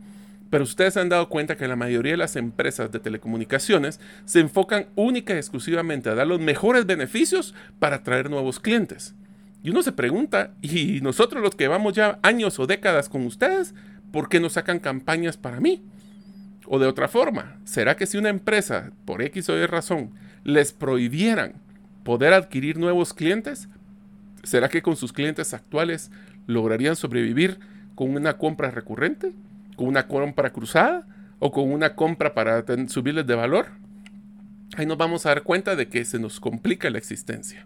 Pero 0.49 0.63
ustedes 0.63 0.95
han 0.95 1.09
dado 1.09 1.27
cuenta 1.27 1.57
que 1.57 1.67
la 1.67 1.75
mayoría 1.75 2.13
de 2.13 2.17
las 2.17 2.37
empresas 2.37 2.89
de 2.89 2.99
telecomunicaciones 2.99 3.99
se 4.23 4.39
enfocan 4.39 4.87
única 4.95 5.33
y 5.33 5.37
exclusivamente 5.37 6.09
a 6.09 6.15
dar 6.15 6.27
los 6.27 6.39
mejores 6.39 6.85
beneficios 6.85 7.53
para 7.79 7.97
atraer 7.97 8.29
nuevos 8.29 8.61
clientes. 8.61 9.13
Y 9.61 9.71
uno 9.71 9.83
se 9.83 9.91
pregunta, 9.91 10.53
¿y 10.61 11.01
nosotros 11.01 11.43
los 11.43 11.55
que 11.55 11.65
llevamos 11.65 11.93
ya 11.93 12.17
años 12.23 12.59
o 12.59 12.65
décadas 12.65 13.09
con 13.09 13.25
ustedes, 13.25 13.75
¿por 14.11 14.29
qué 14.29 14.39
no 14.39 14.49
sacan 14.49 14.79
campañas 14.79 15.37
para 15.37 15.59
mí? 15.59 15.81
O 16.65 16.79
de 16.79 16.87
otra 16.87 17.07
forma, 17.07 17.57
¿será 17.63 17.95
que 17.95 18.05
si 18.05 18.17
una 18.17 18.29
empresa, 18.29 18.91
por 19.05 19.21
X 19.21 19.49
o 19.49 19.57
Y 19.57 19.65
razón, 19.65 20.11
les 20.43 20.71
prohibieran 20.71 21.53
poder 22.03 22.33
adquirir 22.33 22.77
nuevos 22.77 23.13
clientes, 23.13 23.67
¿será 24.43 24.69
que 24.69 24.81
con 24.81 24.95
sus 24.95 25.13
clientes 25.13 25.53
actuales 25.53 26.11
lograrían 26.47 26.95
sobrevivir 26.95 27.59
con 27.95 28.15
una 28.15 28.37
compra 28.37 28.71
recurrente? 28.71 29.33
¿Con 29.75 29.87
una 29.87 30.07
compra 30.07 30.51
cruzada? 30.51 31.07
¿O 31.39 31.51
con 31.51 31.71
una 31.71 31.95
compra 31.95 32.33
para 32.33 32.63
subirles 32.87 33.27
de 33.27 33.35
valor? 33.35 33.67
Ahí 34.77 34.85
nos 34.85 34.97
vamos 34.97 35.25
a 35.25 35.29
dar 35.29 35.43
cuenta 35.43 35.75
de 35.75 35.89
que 35.89 36.05
se 36.05 36.19
nos 36.19 36.39
complica 36.39 36.89
la 36.89 36.97
existencia. 36.97 37.65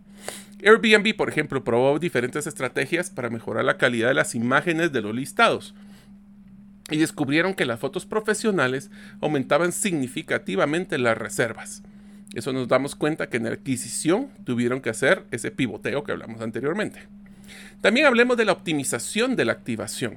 Airbnb, 0.64 1.16
por 1.16 1.30
ejemplo, 1.30 1.64
probó 1.64 2.00
diferentes 2.00 2.48
estrategias 2.48 3.10
para 3.10 3.30
mejorar 3.30 3.66
la 3.66 3.78
calidad 3.78 4.08
de 4.08 4.16
las 4.16 4.34
imágenes 4.34 4.92
de 4.92 5.02
los 5.02 5.14
listados 5.14 5.76
y 6.90 6.98
descubrieron 6.98 7.54
que 7.54 7.66
las 7.66 7.80
fotos 7.80 8.06
profesionales 8.06 8.92
aumentaban 9.22 9.72
significativamente 9.72 10.98
las 10.98 11.18
reservas. 11.18 11.84
Eso 12.34 12.54
nos 12.54 12.68
damos 12.68 12.96
cuenta 12.96 13.28
que 13.28 13.38
en 13.38 13.46
la 13.46 13.52
adquisición 13.52 14.28
tuvieron 14.44 14.82
que 14.82 14.90
hacer 14.90 15.26
ese 15.32 15.52
pivoteo 15.52 16.04
que 16.04 16.12
hablamos 16.12 16.42
anteriormente. 16.42 17.00
También 17.82 18.06
hablemos 18.06 18.38
de 18.38 18.46
la 18.46 18.52
optimización 18.52 19.36
de 19.36 19.46
la 19.46 19.54
activación. 19.54 20.16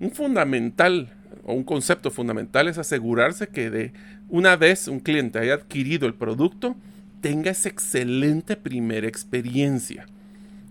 Un 0.00 0.10
fundamental 0.10 1.12
o 1.44 1.54
un 1.54 1.64
concepto 1.64 2.10
fundamental 2.10 2.68
es 2.68 2.78
asegurarse 2.78 3.48
que 3.48 3.70
de 3.70 3.92
una 4.28 4.56
vez 4.56 4.88
un 4.88 5.00
cliente 5.00 5.38
haya 5.38 5.54
adquirido 5.54 6.06
el 6.06 6.14
producto, 6.14 6.76
tenga 7.20 7.50
esa 7.50 7.68
excelente 7.68 8.56
primera 8.56 9.06
experiencia. 9.06 10.06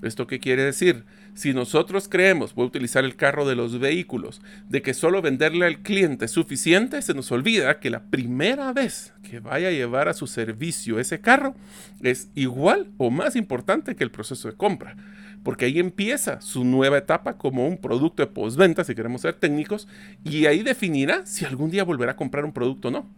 ¿Esto 0.02 0.28
qué 0.28 0.40
quiere 0.40 0.64
decir? 0.64 1.06
Si 1.36 1.52
nosotros 1.52 2.08
creemos, 2.08 2.54
voy 2.54 2.66
a 2.66 2.68
utilizar 2.68 3.04
el 3.04 3.16
carro 3.16 3.48
de 3.48 3.56
los 3.56 3.80
vehículos, 3.80 4.42
de 4.70 4.84
que 4.84 4.94
solo 4.94 5.22
venderle 5.22 5.66
al 5.66 5.82
cliente 5.82 6.26
es 6.26 6.32
suficiente, 6.32 7.02
se 7.02 7.16
nos 7.16 7.32
olvida 7.32 7.80
que 7.80 7.90
la 7.90 8.04
primera 8.04 8.72
vez 8.72 9.14
que 9.24 9.40
vaya 9.40 9.70
a 9.70 9.72
llevar 9.72 10.10
a 10.10 10.14
su 10.14 10.28
servicio 10.28 11.00
ese 11.00 11.22
carro 11.22 11.56
es 12.04 12.30
igual 12.36 12.92
o 12.98 13.10
más 13.10 13.36
importante 13.36 13.96
que 13.96 14.04
el 14.04 14.12
proceso 14.12 14.48
de 14.48 14.56
compra. 14.56 14.96
Porque 15.44 15.66
ahí 15.66 15.80
empieza 15.80 16.40
su 16.40 16.64
nueva 16.64 17.00
etapa 17.00 17.38
como 17.38 17.68
un 17.68 17.78
producto 17.78 18.22
de 18.22 18.32
postventa, 18.32 18.84
si 18.84 18.94
queremos 18.94 19.22
ser 19.22 19.34
técnicos, 19.34 19.88
y 20.24 20.46
ahí 20.46 20.62
definirá 20.62 21.26
si 21.26 21.46
algún 21.46 21.72
día 21.72 21.84
volverá 21.84 22.12
a 22.12 22.16
comprar 22.16 22.46
un 22.46 22.54
producto 22.54 22.90
o 22.90 22.92
no. 22.92 23.10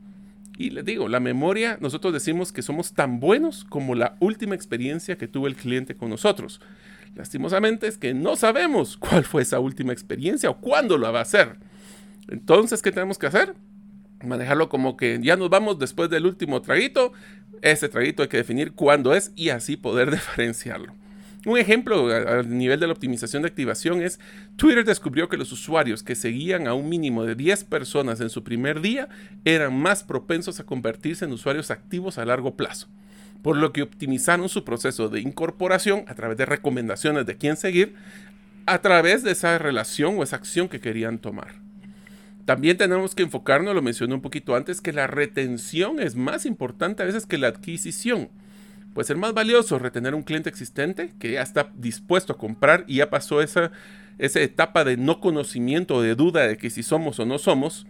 Y 0.58 0.70
les 0.70 0.86
digo, 0.86 1.10
la 1.10 1.20
memoria, 1.20 1.78
nosotros 1.82 2.14
decimos 2.14 2.54
que 2.54 2.62
somos 2.62 2.94
tan 2.94 3.20
buenos 3.20 3.66
como 3.66 3.94
la 3.94 4.16
última 4.22 4.56
experiencia 4.56 5.18
que 5.18 5.28
tuvo 5.28 5.48
el 5.48 5.56
cliente 5.58 5.96
con 5.96 6.10
nosotros. 6.10 6.62
Lastimosamente 7.16 7.88
es 7.88 7.98
que 7.98 8.14
no 8.14 8.36
sabemos 8.36 8.98
cuál 8.98 9.24
fue 9.24 9.42
esa 9.42 9.60
última 9.60 9.94
experiencia 9.94 10.50
o 10.50 10.58
cuándo 10.58 10.98
lo 10.98 11.12
va 11.12 11.20
a 11.20 11.24
hacer. 11.24 11.58
Entonces, 12.28 12.82
¿qué 12.82 12.92
tenemos 12.92 13.18
que 13.18 13.28
hacer? 13.28 13.56
Manejarlo 14.24 14.70
como 14.70 14.98
que 14.98 15.20
ya 15.22 15.36
nos 15.36 15.50
vamos 15.50 15.80
después 15.80 16.10
del 16.10 16.26
último 16.26 16.62
traguito. 16.62 17.14
Ese 17.62 17.90
traguito 17.90 18.24
hay 18.24 18.30
que 18.30 18.38
definir 18.38 18.74
cuándo 18.74 19.14
es 19.14 19.32
y 19.36 19.50
así 19.50 19.78
poder 19.78 20.12
diferenciarlo. 20.12 20.94
Un 21.46 21.60
ejemplo 21.60 22.12
a, 22.12 22.42
nivel 22.42 22.80
de 22.80 22.88
la 22.88 22.94
optimización 22.94 23.44
de 23.44 23.50
activación 23.50 24.02
es 24.02 24.20
Twitter 24.56 24.84
descubrió 24.84 25.30
que 25.30 25.38
los 25.38 25.52
usuarios 25.52 26.02
que 26.02 26.16
seguían 26.16 26.68
a 26.68 26.74
un 26.74 26.90
mínimo 26.90 27.24
de 27.24 27.36
10 27.36 27.66
personas 27.66 28.20
en 28.20 28.32
su 28.32 28.44
primer 28.44 28.82
día 28.82 29.10
eran 29.46 29.80
más 29.80 30.04
propensos 30.04 30.60
a 30.60 30.66
convertirse 30.66 31.24
en 31.24 31.32
usuarios 31.32 31.70
activos 31.70 32.18
a 32.18 32.26
largo 32.26 32.58
plazo, 32.58 32.88
por 33.46 33.58
lo 33.58 33.72
que 33.72 33.84
optimizaron 33.84 34.50
su 34.50 34.64
proceso 34.64 35.08
de 35.08 35.20
incorporación 35.20 36.04
a 36.08 36.16
través 36.16 36.36
de 36.36 36.48
recomendaciones 36.48 37.28
de 37.28 37.38
quién 37.38 37.58
seguir, 37.58 37.94
a 38.66 38.80
través 38.82 39.22
de 39.22 39.34
esa 39.34 39.60
relación 39.60 40.18
o 40.18 40.24
esa 40.24 40.38
acción 40.38 40.68
que 40.68 40.80
querían 40.80 41.20
tomar. 41.20 41.54
También 42.46 42.76
tenemos 42.76 43.14
que 43.14 43.22
enfocarnos, 43.22 43.76
lo 43.76 43.84
mencioné 43.84 44.16
un 44.16 44.24
poquito 44.24 44.56
antes, 44.56 44.82
que 44.82 44.94
la 44.94 45.06
retención 45.06 46.00
es 46.00 46.16
más 46.16 46.48
importante 46.48 47.04
a 47.04 47.06
veces 47.06 47.28
que 47.28 47.38
la 47.38 47.50
adquisición. 47.50 48.30
Puede 48.96 49.06
ser 49.06 49.18
más 49.18 49.36
valioso 49.36 49.78
retener 49.78 50.16
un 50.16 50.24
cliente 50.24 50.50
existente 50.50 51.14
que 51.20 51.34
ya 51.34 51.44
está 51.44 51.72
dispuesto 51.76 52.34
a 52.34 52.40
comprar 52.40 52.84
y 52.88 52.96
ya 52.96 53.12
pasó 53.12 53.44
esa, 53.44 53.72
esa 54.18 54.40
etapa 54.40 54.84
de 54.84 54.98
no 54.98 55.20
conocimiento 55.20 56.02
de 56.02 56.16
duda 56.16 56.48
de 56.48 56.58
que 56.58 56.72
si 56.72 56.82
somos 56.82 57.20
o 57.20 57.28
no 57.28 57.38
somos, 57.38 57.86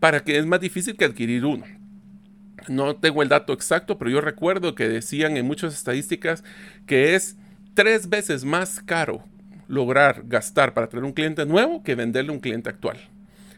para 0.00 0.24
que 0.24 0.36
es 0.36 0.46
más 0.46 0.60
difícil 0.60 0.96
que 0.96 1.04
adquirir 1.04 1.44
uno. 1.44 1.64
No 2.68 2.96
tengo 2.96 3.22
el 3.22 3.28
dato 3.28 3.52
exacto, 3.52 3.98
pero 3.98 4.10
yo 4.10 4.20
recuerdo 4.20 4.74
que 4.74 4.88
decían 4.88 5.36
en 5.36 5.46
muchas 5.46 5.74
estadísticas 5.74 6.44
que 6.86 7.14
es 7.14 7.36
tres 7.74 8.08
veces 8.08 8.44
más 8.44 8.80
caro 8.80 9.24
lograr 9.68 10.22
gastar 10.26 10.74
para 10.74 10.88
tener 10.88 11.04
un 11.04 11.12
cliente 11.12 11.46
nuevo 11.46 11.82
que 11.82 11.94
venderle 11.94 12.32
un 12.32 12.40
cliente 12.40 12.70
actual. 12.70 12.98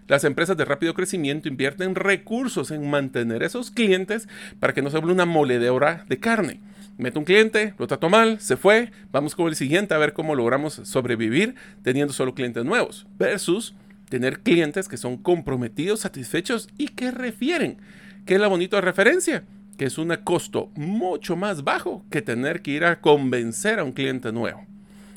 Las 0.09 0.25
empresas 0.25 0.57
de 0.57 0.65
rápido 0.65 0.95
crecimiento 0.95 1.49
invierten 1.49 1.95
recursos 1.95 2.71
en 2.71 2.91
mantener 2.91 3.43
esos 3.43 3.71
clientes 3.71 4.29
para 4.61 4.75
que 4.75 4.83
no 4.83 4.91
se 4.91 4.99
vuelva 4.99 5.15
una 5.15 5.27
moledora 5.27 6.05
de 6.09 6.19
carne 6.19 6.61
meto 6.99 7.19
un 7.19 7.25
cliente, 7.25 7.75
lo 7.79 7.87
trato 7.87 8.09
mal, 8.09 8.41
se 8.41 8.57
fue, 8.57 8.91
vamos 9.11 9.35
con 9.35 9.49
el 9.49 9.57
siguiente 9.57 9.95
a 9.95 9.99
ver 9.99 10.13
cómo 10.13 10.35
logramos 10.35 10.75
sobrevivir 10.85 11.55
teniendo 11.83 12.13
solo 12.13 12.35
clientes 12.35 12.65
nuevos, 12.65 13.07
versus 13.19 13.75
tener 14.09 14.41
clientes 14.41 14.89
que 14.89 14.97
son 14.97 15.17
comprometidos, 15.17 16.01
satisfechos 16.01 16.69
y 16.79 16.89
que 16.89 17.11
refieren, 17.11 17.79
que 18.25 18.35
es 18.35 18.41
la 18.41 18.49
bonita 18.49 18.81
referencia, 18.81 19.45
que 19.77 19.87
es 19.87 19.99
un 19.99 20.15
costo 20.25 20.71
mucho 20.75 21.37
más 21.37 21.65
bajo 21.65 22.05
que 22.11 22.23
tener 22.23 22.63
que 22.63 22.73
ir 22.73 22.85
a 22.85 23.01
convencer 23.01 23.79
a 23.79 23.85
un 23.85 23.93
cliente 23.93 24.33
nuevo. 24.33 24.67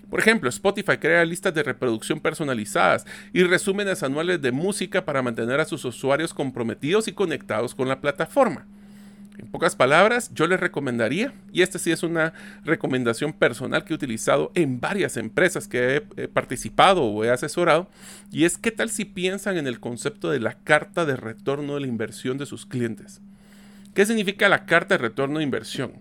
Por 0.10 0.20
ejemplo, 0.20 0.50
Spotify 0.50 0.98
crea 0.98 1.26
listas 1.26 1.54
de 1.54 1.64
reproducción 1.64 2.20
personalizadas 2.20 3.06
y 3.34 3.44
resúmenes 3.44 4.04
anuales 4.04 4.42
de 4.42 4.52
música 4.52 5.04
para 5.04 5.22
mantener 5.22 5.60
a 5.60 5.66
sus 5.66 5.84
usuarios 5.84 6.34
comprometidos 6.34 7.08
y 7.08 7.14
conectados 7.14 7.76
con 7.76 7.88
la 7.88 8.00
plataforma. 8.00 8.66
En 9.38 9.48
pocas 9.48 9.76
palabras, 9.76 10.32
yo 10.34 10.48
les 10.48 10.60
recomendaría, 10.60 11.34
y 11.52 11.62
esta 11.62 11.78
sí 11.78 11.92
es 11.92 12.04
una 12.04 12.34
recomendación 12.64 13.34
personal 13.34 13.84
que 13.84 13.94
he 13.94 13.96
utilizado 13.96 14.52
en 14.56 14.80
varias 14.80 15.18
empresas 15.18 15.68
que 15.68 16.04
he, 16.16 16.28
participado 16.28 17.04
o 17.04 17.24
he 17.24 17.30
asesorado, 17.30 17.90
y 18.32 18.46
es 18.46 18.58
qué 18.58 18.72
tal 18.72 18.90
si 18.90 19.04
piensan 19.04 19.58
en 19.58 19.68
el 19.68 19.80
concepto 19.80 20.30
de 20.30 20.40
la 20.40 20.54
carta 20.54 21.06
de 21.06 21.18
retorno 21.18 21.76
de 21.76 21.82
la 21.82 21.88
inversión 21.88 22.38
de 22.38 22.46
sus 22.46 22.66
clientes. 22.66 23.22
¿Qué 23.94 24.06
significa 24.06 24.50
la 24.50 24.66
carta 24.66 24.96
de 24.96 25.00
retorno 25.00 25.40
de 25.40 25.44
inversión? 25.44 25.94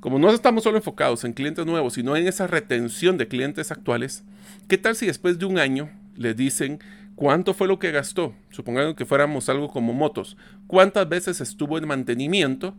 Como 0.00 0.18
no 0.18 0.30
estamos 0.30 0.64
solo 0.64 0.76
enfocados 0.76 1.24
en 1.24 1.32
clientes 1.32 1.64
nuevos, 1.64 1.94
sino 1.94 2.16
en 2.16 2.26
esa 2.26 2.46
retención 2.46 3.16
de 3.16 3.28
clientes 3.28 3.70
actuales, 3.70 4.22
¿qué 4.68 4.76
tal 4.76 4.96
si 4.96 5.06
después 5.06 5.38
de 5.38 5.46
un 5.46 5.58
año 5.58 5.90
les 6.16 6.36
dicen 6.36 6.80
¿Cuánto 7.16 7.54
fue 7.54 7.66
lo 7.66 7.78
que 7.78 7.92
gastó? 7.92 8.34
Supongamos 8.50 8.94
que 8.94 9.06
fuéramos 9.06 9.48
algo 9.48 9.68
como 9.68 9.94
motos. 9.94 10.36
¿Cuántas 10.66 11.08
veces 11.08 11.40
estuvo 11.40 11.78
en 11.78 11.88
mantenimiento? 11.88 12.76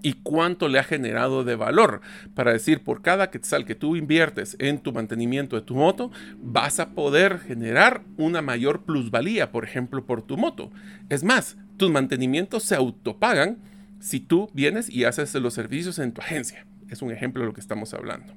¿Y 0.00 0.14
cuánto 0.14 0.68
le 0.68 0.78
ha 0.78 0.84
generado 0.84 1.44
de 1.44 1.54
valor? 1.54 2.00
Para 2.34 2.52
decir, 2.52 2.82
por 2.82 3.02
cada 3.02 3.30
quetzal 3.30 3.66
que 3.66 3.74
tú 3.74 3.94
inviertes 3.94 4.56
en 4.58 4.78
tu 4.78 4.94
mantenimiento 4.94 5.54
de 5.54 5.62
tu 5.62 5.74
moto, 5.74 6.10
vas 6.40 6.80
a 6.80 6.90
poder 6.94 7.40
generar 7.40 8.04
una 8.16 8.40
mayor 8.40 8.84
plusvalía, 8.84 9.52
por 9.52 9.64
ejemplo, 9.64 10.06
por 10.06 10.22
tu 10.22 10.38
moto. 10.38 10.70
Es 11.10 11.22
más, 11.22 11.58
tus 11.76 11.90
mantenimientos 11.90 12.62
se 12.62 12.74
autopagan 12.74 13.58
si 14.00 14.18
tú 14.18 14.48
vienes 14.54 14.88
y 14.88 15.04
haces 15.04 15.34
los 15.34 15.52
servicios 15.52 15.98
en 15.98 16.12
tu 16.12 16.22
agencia. 16.22 16.64
Es 16.88 17.02
un 17.02 17.10
ejemplo 17.10 17.42
de 17.42 17.48
lo 17.48 17.54
que 17.54 17.60
estamos 17.60 17.92
hablando. 17.92 18.32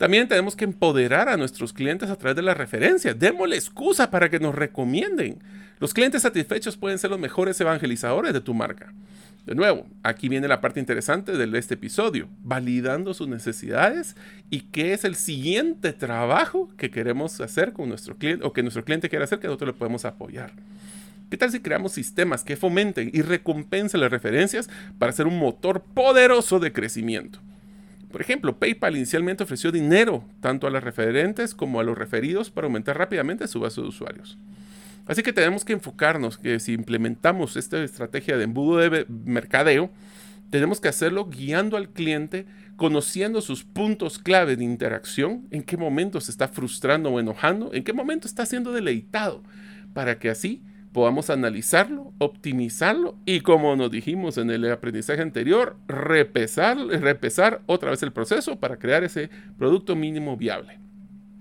También 0.00 0.28
tenemos 0.28 0.56
que 0.56 0.64
empoderar 0.64 1.28
a 1.28 1.36
nuestros 1.36 1.74
clientes 1.74 2.08
a 2.08 2.16
través 2.16 2.34
de 2.34 2.40
la 2.40 2.54
referencia. 2.54 3.12
Démosle 3.12 3.56
excusa 3.56 4.10
para 4.10 4.30
que 4.30 4.40
nos 4.40 4.54
recomienden. 4.54 5.42
Los 5.78 5.92
clientes 5.92 6.22
satisfechos 6.22 6.78
pueden 6.78 6.98
ser 6.98 7.10
los 7.10 7.20
mejores 7.20 7.60
evangelizadores 7.60 8.32
de 8.32 8.40
tu 8.40 8.54
marca. 8.54 8.94
De 9.44 9.54
nuevo, 9.54 9.86
aquí 10.02 10.30
viene 10.30 10.48
la 10.48 10.62
parte 10.62 10.80
interesante 10.80 11.32
de 11.32 11.58
este 11.58 11.74
episodio, 11.74 12.30
validando 12.42 13.12
sus 13.12 13.28
necesidades 13.28 14.16
y 14.48 14.60
qué 14.60 14.94
es 14.94 15.04
el 15.04 15.16
siguiente 15.16 15.92
trabajo 15.92 16.70
que 16.78 16.90
queremos 16.90 17.38
hacer 17.42 17.74
con 17.74 17.90
nuestro 17.90 18.16
cliente 18.16 18.46
o 18.46 18.54
que 18.54 18.62
nuestro 18.62 18.86
cliente 18.86 19.10
quiere 19.10 19.26
hacer 19.26 19.38
que 19.38 19.48
nosotros 19.48 19.74
le 19.74 19.78
podemos 19.78 20.06
apoyar. 20.06 20.54
¿Qué 21.28 21.36
tal 21.36 21.52
si 21.52 21.60
creamos 21.60 21.92
sistemas 21.92 22.42
que 22.42 22.56
fomenten 22.56 23.10
y 23.12 23.20
recompensen 23.20 24.00
las 24.00 24.10
referencias 24.10 24.70
para 24.98 25.12
ser 25.12 25.26
un 25.26 25.38
motor 25.38 25.82
poderoso 25.82 26.58
de 26.58 26.72
crecimiento? 26.72 27.38
Por 28.10 28.20
ejemplo, 28.20 28.58
PayPal 28.58 28.96
inicialmente 28.96 29.44
ofreció 29.44 29.70
dinero 29.70 30.24
tanto 30.40 30.66
a 30.66 30.70
las 30.70 30.82
referentes 30.82 31.54
como 31.54 31.80
a 31.80 31.84
los 31.84 31.96
referidos 31.96 32.50
para 32.50 32.66
aumentar 32.66 32.98
rápidamente 32.98 33.46
su 33.46 33.60
base 33.60 33.80
de 33.80 33.86
usuarios. 33.86 34.36
Así 35.06 35.22
que 35.22 35.32
tenemos 35.32 35.64
que 35.64 35.72
enfocarnos 35.72 36.36
que 36.38 36.60
si 36.60 36.72
implementamos 36.72 37.56
esta 37.56 37.82
estrategia 37.82 38.36
de 38.36 38.44
embudo 38.44 38.78
de 38.78 39.06
mercadeo, 39.08 39.90
tenemos 40.50 40.80
que 40.80 40.88
hacerlo 40.88 41.26
guiando 41.26 41.76
al 41.76 41.90
cliente, 41.90 42.46
conociendo 42.76 43.40
sus 43.40 43.62
puntos 43.64 44.18
clave 44.18 44.56
de 44.56 44.64
interacción, 44.64 45.46
en 45.50 45.62
qué 45.62 45.76
momento 45.76 46.20
se 46.20 46.32
está 46.32 46.48
frustrando 46.48 47.10
o 47.10 47.20
enojando, 47.20 47.72
en 47.72 47.84
qué 47.84 47.92
momento 47.92 48.26
está 48.26 48.44
siendo 48.46 48.72
deleitado, 48.72 49.42
para 49.94 50.18
que 50.18 50.30
así 50.30 50.62
podamos 50.92 51.30
analizarlo, 51.30 52.12
optimizarlo 52.18 53.16
y 53.24 53.40
como 53.40 53.76
nos 53.76 53.90
dijimos 53.90 54.38
en 54.38 54.50
el 54.50 54.70
aprendizaje 54.70 55.22
anterior, 55.22 55.76
repesar, 55.86 56.78
repesar 56.78 57.62
otra 57.66 57.90
vez 57.90 58.02
el 58.02 58.12
proceso 58.12 58.58
para 58.58 58.78
crear 58.78 59.04
ese 59.04 59.30
producto 59.58 59.94
mínimo 59.94 60.36
viable. 60.36 60.78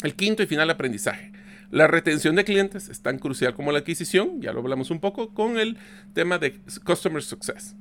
El 0.04 0.16
quinto 0.16 0.44
y 0.44 0.48
final 0.48 0.70
aprendizaje. 0.70 1.32
La 1.72 1.88
retención 1.88 2.36
de 2.36 2.46
clientes 2.46 2.90
es 2.90 3.02
tan 3.02 3.20
crucial 3.20 3.54
como 3.54 3.72
la 3.72 3.80
adquisición, 3.80 4.42
ya 4.42 4.54
lo 4.54 4.60
hablamos 4.60 4.90
un 4.92 5.00
poco 5.00 5.34
con 5.34 5.60
el 5.60 5.78
tema 6.14 6.40
de 6.40 6.60
Customer 6.84 7.22
Success. 7.22 7.76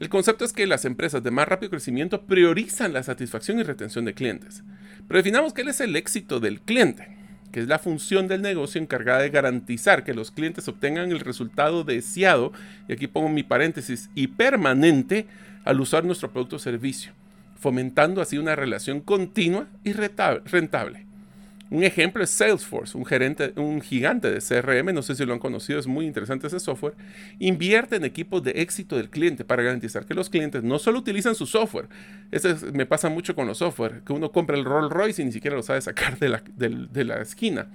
El 0.00 0.08
concepto 0.08 0.44
es 0.44 0.52
que 0.52 0.66
las 0.66 0.84
empresas 0.84 1.22
de 1.22 1.30
más 1.30 1.48
rápido 1.48 1.70
crecimiento 1.70 2.22
priorizan 2.22 2.92
la 2.92 3.02
satisfacción 3.02 3.58
y 3.58 3.62
retención 3.62 4.04
de 4.04 4.14
clientes. 4.14 4.62
Pero 5.08 5.18
definamos 5.18 5.54
qué 5.54 5.62
es 5.62 5.80
el 5.80 5.96
éxito 5.96 6.40
del 6.40 6.60
cliente 6.60 7.15
que 7.56 7.62
es 7.62 7.68
la 7.68 7.78
función 7.78 8.28
del 8.28 8.42
negocio 8.42 8.78
encargada 8.78 9.22
de 9.22 9.30
garantizar 9.30 10.04
que 10.04 10.12
los 10.12 10.30
clientes 10.30 10.68
obtengan 10.68 11.10
el 11.10 11.20
resultado 11.20 11.84
deseado, 11.84 12.52
y 12.86 12.92
aquí 12.92 13.06
pongo 13.06 13.30
mi 13.30 13.44
paréntesis, 13.44 14.10
y 14.14 14.26
permanente 14.26 15.26
al 15.64 15.80
usar 15.80 16.04
nuestro 16.04 16.30
producto 16.30 16.56
o 16.56 16.58
servicio, 16.58 17.12
fomentando 17.58 18.20
así 18.20 18.36
una 18.36 18.56
relación 18.56 19.00
continua 19.00 19.68
y 19.84 19.94
rentable. 19.94 21.05
Un 21.68 21.82
ejemplo 21.82 22.22
es 22.22 22.30
Salesforce, 22.30 22.96
un, 22.96 23.04
gerente, 23.04 23.52
un 23.56 23.80
gigante 23.80 24.30
de 24.30 24.38
CRM, 24.38 24.94
no 24.94 25.02
sé 25.02 25.16
si 25.16 25.24
lo 25.26 25.32
han 25.32 25.40
conocido, 25.40 25.80
es 25.80 25.88
muy 25.88 26.06
interesante 26.06 26.46
ese 26.46 26.60
software. 26.60 26.94
Invierte 27.40 27.96
en 27.96 28.04
equipos 28.04 28.42
de 28.44 28.52
éxito 28.52 28.96
del 28.96 29.10
cliente 29.10 29.44
para 29.44 29.64
garantizar 29.64 30.06
que 30.06 30.14
los 30.14 30.30
clientes 30.30 30.62
no 30.62 30.78
solo 30.78 31.00
utilizan 31.00 31.34
su 31.34 31.46
software, 31.46 31.88
eso 32.30 32.48
me 32.72 32.86
pasa 32.86 33.08
mucho 33.08 33.34
con 33.34 33.46
los 33.46 33.58
software, 33.58 34.02
que 34.04 34.12
uno 34.12 34.30
compra 34.30 34.56
el 34.56 34.64
Rolls 34.64 34.92
Royce 34.92 35.22
y 35.22 35.24
ni 35.24 35.32
siquiera 35.32 35.56
lo 35.56 35.62
sabe 35.62 35.80
sacar 35.80 36.18
de 36.18 36.28
la, 36.28 36.42
de 36.56 37.04
la 37.04 37.20
esquina. 37.20 37.68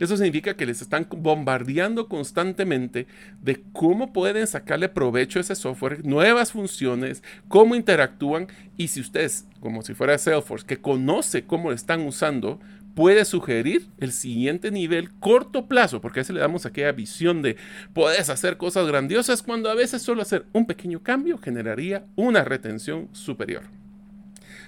Eso 0.00 0.16
significa 0.16 0.54
que 0.54 0.66
les 0.66 0.82
están 0.82 1.06
bombardeando 1.08 2.08
constantemente 2.08 3.06
de 3.42 3.62
cómo 3.72 4.12
pueden 4.12 4.46
sacarle 4.46 4.88
provecho 4.88 5.38
a 5.38 5.42
ese 5.42 5.54
software, 5.54 6.04
nuevas 6.04 6.50
funciones, 6.50 7.22
cómo 7.46 7.76
interactúan 7.76 8.48
y 8.76 8.88
si 8.88 9.00
ustedes, 9.00 9.46
como 9.60 9.82
si 9.82 9.94
fuera 9.94 10.18
Salesforce, 10.18 10.66
que 10.66 10.78
conoce 10.78 11.44
cómo 11.44 11.70
lo 11.70 11.76
están 11.76 12.00
usando, 12.02 12.58
puede 12.94 13.24
sugerir 13.24 13.88
el 13.98 14.12
siguiente 14.12 14.70
nivel 14.70 15.12
corto 15.18 15.66
plazo, 15.66 16.00
porque 16.00 16.20
a 16.20 16.22
veces 16.22 16.34
le 16.34 16.40
damos 16.40 16.64
aquella 16.64 16.92
visión 16.92 17.42
de 17.42 17.56
puedes 17.92 18.30
hacer 18.30 18.56
cosas 18.56 18.86
grandiosas 18.86 19.42
cuando 19.42 19.70
a 19.70 19.74
veces 19.74 20.02
solo 20.02 20.22
hacer 20.22 20.46
un 20.52 20.66
pequeño 20.66 21.02
cambio 21.02 21.38
generaría 21.38 22.06
una 22.16 22.44
retención 22.44 23.08
superior. 23.12 23.64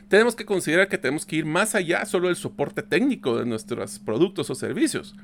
Tenemos 0.08 0.36
que 0.36 0.44
considerar 0.44 0.88
que 0.88 0.98
tenemos 0.98 1.26
que 1.26 1.36
ir 1.36 1.46
más 1.46 1.74
allá 1.74 2.04
solo 2.04 2.28
del 2.28 2.36
soporte 2.36 2.82
técnico 2.82 3.38
de 3.38 3.46
nuestros 3.46 3.98
productos 3.98 4.50
o 4.50 4.54
servicios. 4.54 5.16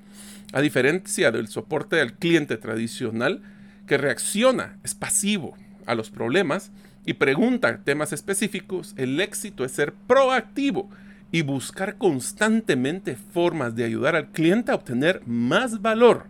A 0.52 0.60
diferencia 0.60 1.30
del 1.30 1.46
soporte 1.46 1.96
del 1.96 2.14
cliente 2.14 2.56
tradicional 2.56 3.42
que 3.86 3.96
reacciona, 3.96 4.78
es 4.82 4.94
pasivo 4.94 5.56
a 5.86 5.94
los 5.94 6.10
problemas 6.10 6.72
y 7.04 7.14
pregunta 7.14 7.80
temas 7.84 8.12
específicos, 8.12 8.94
el 8.96 9.20
éxito 9.20 9.64
es 9.64 9.72
ser 9.72 9.92
proactivo 9.92 10.90
y 11.32 11.42
buscar 11.42 11.96
constantemente 11.96 13.16
formas 13.16 13.74
de 13.74 13.84
ayudar 13.84 14.14
al 14.14 14.28
cliente 14.28 14.70
a 14.70 14.76
obtener 14.76 15.22
más 15.26 15.80
valor. 15.80 16.26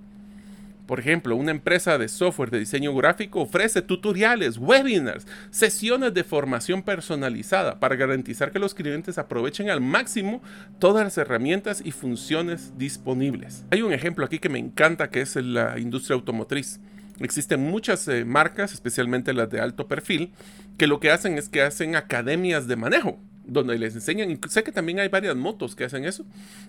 Por 0.87 1.01
ejemplo, 1.01 1.37
una 1.37 1.53
empresa 1.53 1.97
de 1.97 2.09
software 2.09 2.51
de 2.51 2.59
diseño 2.59 2.95
gráfico 2.95 3.41
ofrece 3.41 3.83
tutoriales, 3.83 4.59
webinars, 4.59 5.27
sesiones 5.51 6.13
de 6.13 6.25
formación 6.25 6.83
personalizada 6.83 7.81
para 7.81 7.97
garantizar 7.97 8.53
que 8.53 8.59
los 8.59 8.75
clientes 8.75 9.17
aprovechen 9.19 9.71
al 9.71 9.81
máximo 9.81 10.43
todas 10.79 11.05
las 11.05 11.19
herramientas 11.19 11.83
y 11.85 11.93
funciones 11.93 12.77
disponibles. 12.79 13.65
Hay 13.71 13.83
un 13.83 13.93
ejemplo 13.93 14.25
aquí 14.25 14.39
que 14.39 14.49
me 14.49 14.59
encanta 14.59 15.11
que 15.11 15.21
es 15.21 15.37
la 15.37 15.79
industria 15.79 16.15
automotriz. 16.15 16.81
Existen 17.21 17.61
muchas 17.61 18.07
eh, 18.09 18.25
marcas, 18.25 18.73
especialmente 18.73 19.33
las 19.33 19.51
de 19.51 19.61
alto 19.61 19.87
perfil, 19.87 20.33
que 20.79 20.87
lo 20.87 21.01
que 21.01 21.11
hacen 21.11 21.39
es 21.39 21.49
que 21.49 21.63
hacen 21.63 21.95
academias 21.97 22.67
de 22.67 22.77
manejo 22.77 23.19
donde 23.45 23.79
les 23.79 23.95
enseñan, 23.95 24.39
sé 24.49 24.63
que 24.63 24.73
también 24.73 25.01
hay 25.01 25.09
varias 25.09 25.37
motos 25.37 25.75
que 25.75 25.85
hacen 25.85 26.05
eso, 26.05 26.25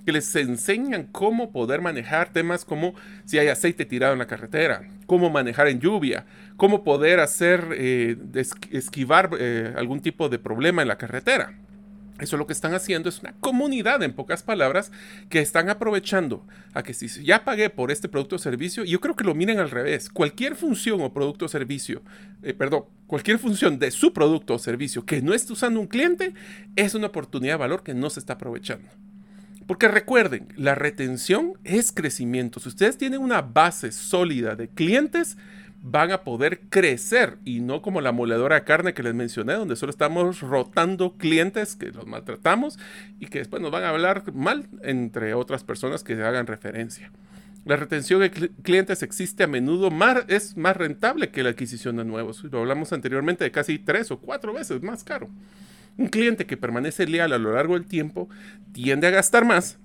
que 0.06 0.12
les 0.12 0.36
enseñan 0.36 1.08
cómo 1.12 1.52
poder 1.52 1.82
manejar 1.82 2.32
temas 2.32 2.66
como 2.66 2.94
si 3.26 3.40
hay 3.40 3.48
aceite 3.48 3.86
tirado 3.86 4.14
en 4.14 4.20
la 4.20 4.28
carretera, 4.28 4.88
cómo 5.06 5.30
manejar 5.30 5.68
en 5.68 5.80
lluvia, 5.80 6.26
cómo 6.58 6.84
poder 6.84 7.20
hacer, 7.20 7.68
eh, 7.74 8.18
esquivar 8.72 9.32
eh, 9.40 9.74
algún 9.78 10.02
tipo 10.02 10.30
de 10.30 10.40
problema 10.40 10.82
en 10.82 10.88
la 10.88 10.98
carretera. 10.98 11.54
Eso 12.24 12.38
lo 12.38 12.48
que 12.48 12.54
están 12.54 12.74
haciendo 12.74 13.10
es 13.10 13.20
una 13.20 13.34
comunidad, 13.34 14.02
en 14.02 14.14
pocas 14.14 14.44
palabras, 14.44 14.94
que 15.30 15.40
están 15.40 15.70
aprovechando 15.70 16.48
a 16.74 16.82
que 16.82 16.94
si 16.94 17.08
ya 17.26 17.44
pagué 17.44 17.70
por 17.70 17.92
este 17.92 18.08
producto 18.08 18.38
o 18.38 18.40
servicio, 18.40 18.86
yo 18.86 19.02
creo 19.02 19.16
que 19.18 19.26
lo 19.26 19.36
miren 19.36 19.60
al 19.60 19.70
revés. 19.70 20.10
Cualquier 20.10 20.56
función 20.56 21.02
o 21.02 21.12
producto 21.12 21.46
o 21.46 21.50
servicio, 21.50 22.02
eh, 22.42 22.54
perdón, 22.54 22.86
cualquier 23.08 23.40
función 23.40 23.78
de 23.78 23.92
su 23.92 24.14
producto 24.14 24.54
o 24.54 24.60
servicio 24.60 25.06
que 25.06 25.22
no 25.22 25.34
esté 25.34 25.52
usando 25.52 25.82
un 25.82 25.88
cliente, 25.88 26.34
es 26.78 26.96
una 26.96 27.08
oportunidad 27.08 27.56
de 27.56 27.60
valor 27.60 27.84
que 27.84 27.94
no 27.94 28.10
se 28.10 28.22
está 28.22 28.34
aprovechando. 28.34 28.88
Porque 29.68 29.90
recuerden, 29.90 30.48
la 30.56 30.76
retención 30.76 31.54
es 31.66 31.92
crecimiento. 31.92 32.62
Si 32.62 32.70
ustedes 32.70 32.98
tienen 32.98 33.20
una 33.20 33.42
base 33.42 33.92
sólida 33.92 34.56
de 34.56 34.70
clientes, 34.70 35.38
van 35.86 36.12
a 36.12 36.24
poder 36.24 36.62
crecer 36.70 37.38
y 37.44 37.60
no 37.60 37.82
como 37.82 38.00
la 38.00 38.14
moledora 38.14 38.56
de 38.56 38.64
carne 38.64 38.94
que 38.94 39.04
les 39.04 39.14
mencioné, 39.14 39.54
donde 39.54 39.76
solo 39.76 39.90
estamos 39.90 40.40
rotando 40.40 41.18
clientes 41.18 41.76
que 41.76 41.92
los 41.92 42.08
maltratamos 42.08 42.80
y 43.20 43.28
que 43.28 43.40
después 43.40 43.62
nos 43.62 43.70
van 43.70 43.84
a 43.84 43.90
hablar 43.90 44.34
mal 44.34 44.66
entre 44.82 45.34
otras 45.34 45.66
personas 45.66 46.04
que 46.04 46.14
hagan 46.14 46.48
referencia. 46.48 47.12
La 47.66 47.76
retención 47.76 48.22
de 48.22 48.32
clientes 48.32 49.04
existe 49.04 49.44
a 49.44 49.48
menudo 49.48 49.92
más, 49.92 50.24
es 50.30 50.56
más 50.56 50.76
rentable 50.76 51.30
que 51.32 51.44
la 51.44 51.50
adquisición 51.50 51.98
de 51.98 52.06
nuevos. 52.06 52.44
Lo 52.46 52.60
hablamos 52.60 52.94
anteriormente 52.94 53.44
de 53.44 53.52
casi 53.52 53.78
tres 53.78 54.10
o 54.10 54.20
cuatro 54.20 54.54
veces 54.54 54.82
más 54.82 55.04
caro. 55.04 55.30
Un 55.98 56.08
cliente 56.08 56.46
que 56.46 56.58
permanece 56.58 57.08
leal 57.08 57.34
a 57.34 57.38
lo 57.38 57.54
largo 57.54 57.74
del 57.74 57.86
tiempo 57.86 58.30
tiende 58.72 59.08
a 59.08 59.12
gastar 59.12 59.44
más 59.46 59.78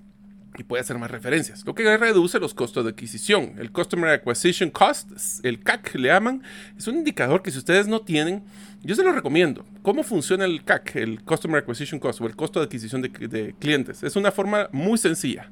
y 0.58 0.64
puede 0.64 0.80
hacer 0.80 0.98
más 0.98 1.10
referencias, 1.10 1.64
lo 1.64 1.74
que 1.74 1.96
reduce 1.96 2.38
los 2.40 2.52
costos 2.52 2.84
de 2.84 2.90
adquisición. 2.90 3.54
El 3.58 3.70
Customer 3.70 4.10
Acquisition 4.10 4.70
Cost, 4.70 5.10
el 5.44 5.62
CAC 5.62 5.94
le 5.94 6.08
llaman, 6.08 6.42
es 6.76 6.86
un 6.88 6.96
indicador 6.96 7.42
que 7.42 7.50
si 7.50 7.58
ustedes 7.58 7.86
no 7.86 8.00
tienen, 8.00 8.42
yo 8.82 8.94
se 8.94 9.04
lo 9.04 9.12
recomiendo. 9.12 9.64
¿Cómo 9.82 10.02
funciona 10.02 10.44
el 10.44 10.64
CAC, 10.64 10.96
el 10.96 11.22
Customer 11.22 11.60
Acquisition 11.60 12.00
Cost 12.00 12.20
o 12.20 12.26
el 12.26 12.36
costo 12.36 12.58
de 12.60 12.66
adquisición 12.66 13.02
de, 13.02 13.54
clientes? 13.58 14.02
Es 14.02 14.16
una 14.16 14.32
forma 14.32 14.68
muy 14.72 14.98
sencilla. 14.98 15.50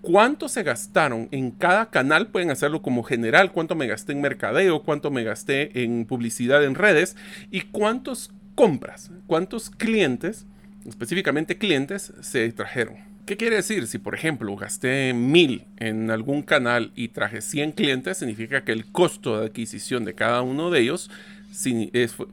¿Cuánto 0.00 0.48
se 0.48 0.62
gastaron 0.62 1.28
en 1.30 1.50
cada 1.50 1.90
canal? 1.90 2.28
Pueden 2.28 2.50
hacerlo 2.50 2.80
como 2.80 3.02
general, 3.02 3.52
cuánto 3.52 3.74
me 3.74 3.86
gasté 3.86 4.12
en 4.12 4.22
mercadeo, 4.22 4.82
cuánto 4.82 5.10
me 5.10 5.24
gasté 5.24 5.82
en 5.82 6.06
publicidad 6.06 6.64
en 6.64 6.74
redes 6.74 7.16
y 7.50 7.60
cuántos 7.62 8.32
compras, 8.54 9.10
cuántos 9.26 9.68
clientes, 9.68 10.46
específicamente 10.86 11.58
clientes, 11.58 12.14
se 12.22 12.50
trajeron. 12.52 13.09
¿Qué 13.30 13.36
quiere 13.36 13.54
decir? 13.54 13.86
Si 13.86 13.98
por 13.98 14.16
ejemplo 14.16 14.56
gasté 14.56 15.14
mil 15.14 15.64
en 15.76 16.10
algún 16.10 16.42
canal 16.42 16.90
y 16.96 17.10
traje 17.10 17.42
100 17.42 17.70
clientes, 17.70 18.18
significa 18.18 18.64
que 18.64 18.72
el 18.72 18.90
costo 18.90 19.38
de 19.38 19.46
adquisición 19.46 20.04
de 20.04 20.16
cada 20.16 20.42
uno 20.42 20.72
de 20.72 20.80
ellos 20.80 21.12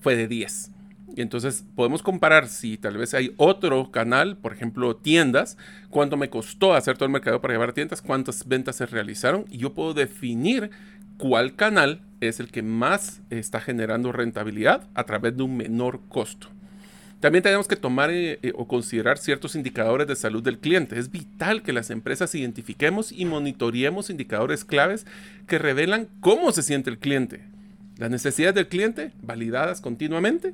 fue 0.01 0.15
de 0.15 0.27
10. 0.27 0.71
Y 1.15 1.21
entonces 1.21 1.63
podemos 1.75 2.01
comparar 2.01 2.47
si 2.47 2.79
tal 2.79 2.97
vez 2.97 3.13
hay 3.13 3.31
otro 3.37 3.91
canal, 3.91 4.37
por 4.37 4.53
ejemplo 4.53 4.95
tiendas, 4.95 5.59
cuánto 5.91 6.17
me 6.17 6.31
costó 6.31 6.73
hacer 6.73 6.97
todo 6.97 7.05
el 7.05 7.11
mercado 7.11 7.41
para 7.41 7.53
llevar 7.53 7.73
tiendas, 7.73 8.01
cuántas 8.01 8.47
ventas 8.47 8.77
se 8.77 8.87
realizaron 8.87 9.45
y 9.51 9.59
yo 9.59 9.75
puedo 9.75 9.93
definir 9.93 10.71
cuál 11.19 11.55
canal 11.55 12.01
es 12.21 12.39
el 12.39 12.47
que 12.47 12.63
más 12.63 13.21
está 13.29 13.61
generando 13.61 14.11
rentabilidad 14.11 14.87
a 14.95 15.03
través 15.03 15.37
de 15.37 15.43
un 15.43 15.57
menor 15.57 16.01
costo. 16.09 16.56
También 17.19 17.41
tenemos 17.41 17.67
que 17.67 17.75
tomar 17.75 18.11
eh, 18.11 18.39
eh, 18.43 18.53
o 18.55 18.67
considerar 18.67 19.17
ciertos 19.17 19.55
indicadores 19.55 20.07
de 20.07 20.15
salud 20.15 20.43
del 20.43 20.59
cliente. 20.59 20.99
Es 20.99 21.09
vital 21.09 21.63
que 21.63 21.73
las 21.73 21.89
empresas 21.89 22.35
identifiquemos 22.35 23.11
y 23.11 23.25
monitoreemos 23.25 24.11
indicadores 24.11 24.63
claves 24.63 25.05
que 25.47 25.57
revelan 25.57 26.07
cómo 26.19 26.51
se 26.51 26.61
siente 26.61 26.91
el 26.91 26.99
cliente. 26.99 27.41
Las 27.97 28.11
necesidades 28.11 28.53
del 28.53 28.67
cliente, 28.67 29.11
validadas 29.23 29.81
continuamente. 29.81 30.53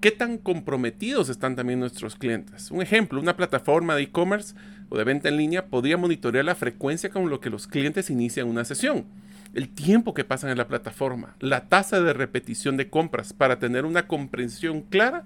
¿Qué 0.00 0.10
tan 0.10 0.38
comprometidos 0.38 1.28
están 1.28 1.54
también 1.54 1.78
nuestros 1.78 2.16
clientes? 2.16 2.70
Un 2.72 2.82
ejemplo, 2.82 3.20
una 3.20 3.36
plataforma 3.36 3.94
de 3.94 4.02
e-commerce 4.02 4.54
o 4.88 4.98
de 4.98 5.04
venta 5.04 5.28
en 5.28 5.36
línea 5.36 5.66
podría 5.66 5.96
monitorear 5.96 6.44
la 6.44 6.54
frecuencia 6.56 7.10
con 7.10 7.30
lo 7.30 7.40
que 7.40 7.50
los 7.50 7.66
clientes 7.66 8.10
inician 8.10 8.48
una 8.48 8.64
sesión, 8.64 9.04
el 9.54 9.68
tiempo 9.68 10.12
que 10.12 10.24
pasan 10.24 10.50
en 10.50 10.58
la 10.58 10.68
plataforma, 10.68 11.34
la 11.40 11.68
tasa 11.68 12.00
de 12.00 12.12
repetición 12.12 12.76
de 12.76 12.90
compras 12.90 13.32
para 13.32 13.58
tener 13.58 13.84
una 13.84 14.06
comprensión 14.06 14.82
clara 14.82 15.24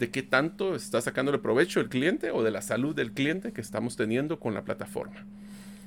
de 0.00 0.10
qué 0.10 0.22
tanto 0.22 0.74
está 0.74 1.00
sacando 1.02 1.30
el 1.30 1.40
provecho 1.40 1.78
el 1.78 1.90
cliente 1.90 2.30
o 2.30 2.42
de 2.42 2.50
la 2.50 2.62
salud 2.62 2.96
del 2.96 3.12
cliente 3.12 3.52
que 3.52 3.60
estamos 3.60 3.96
teniendo 3.96 4.40
con 4.40 4.54
la 4.54 4.64
plataforma. 4.64 5.26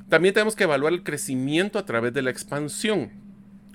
También 0.07 0.35
tenemos 0.35 0.55
que 0.55 0.65
evaluar 0.65 0.93
el 0.93 1.03
crecimiento 1.03 1.79
a 1.79 1.85
través 1.85 2.13
de 2.13 2.21
la 2.21 2.29
expansión. 2.29 3.09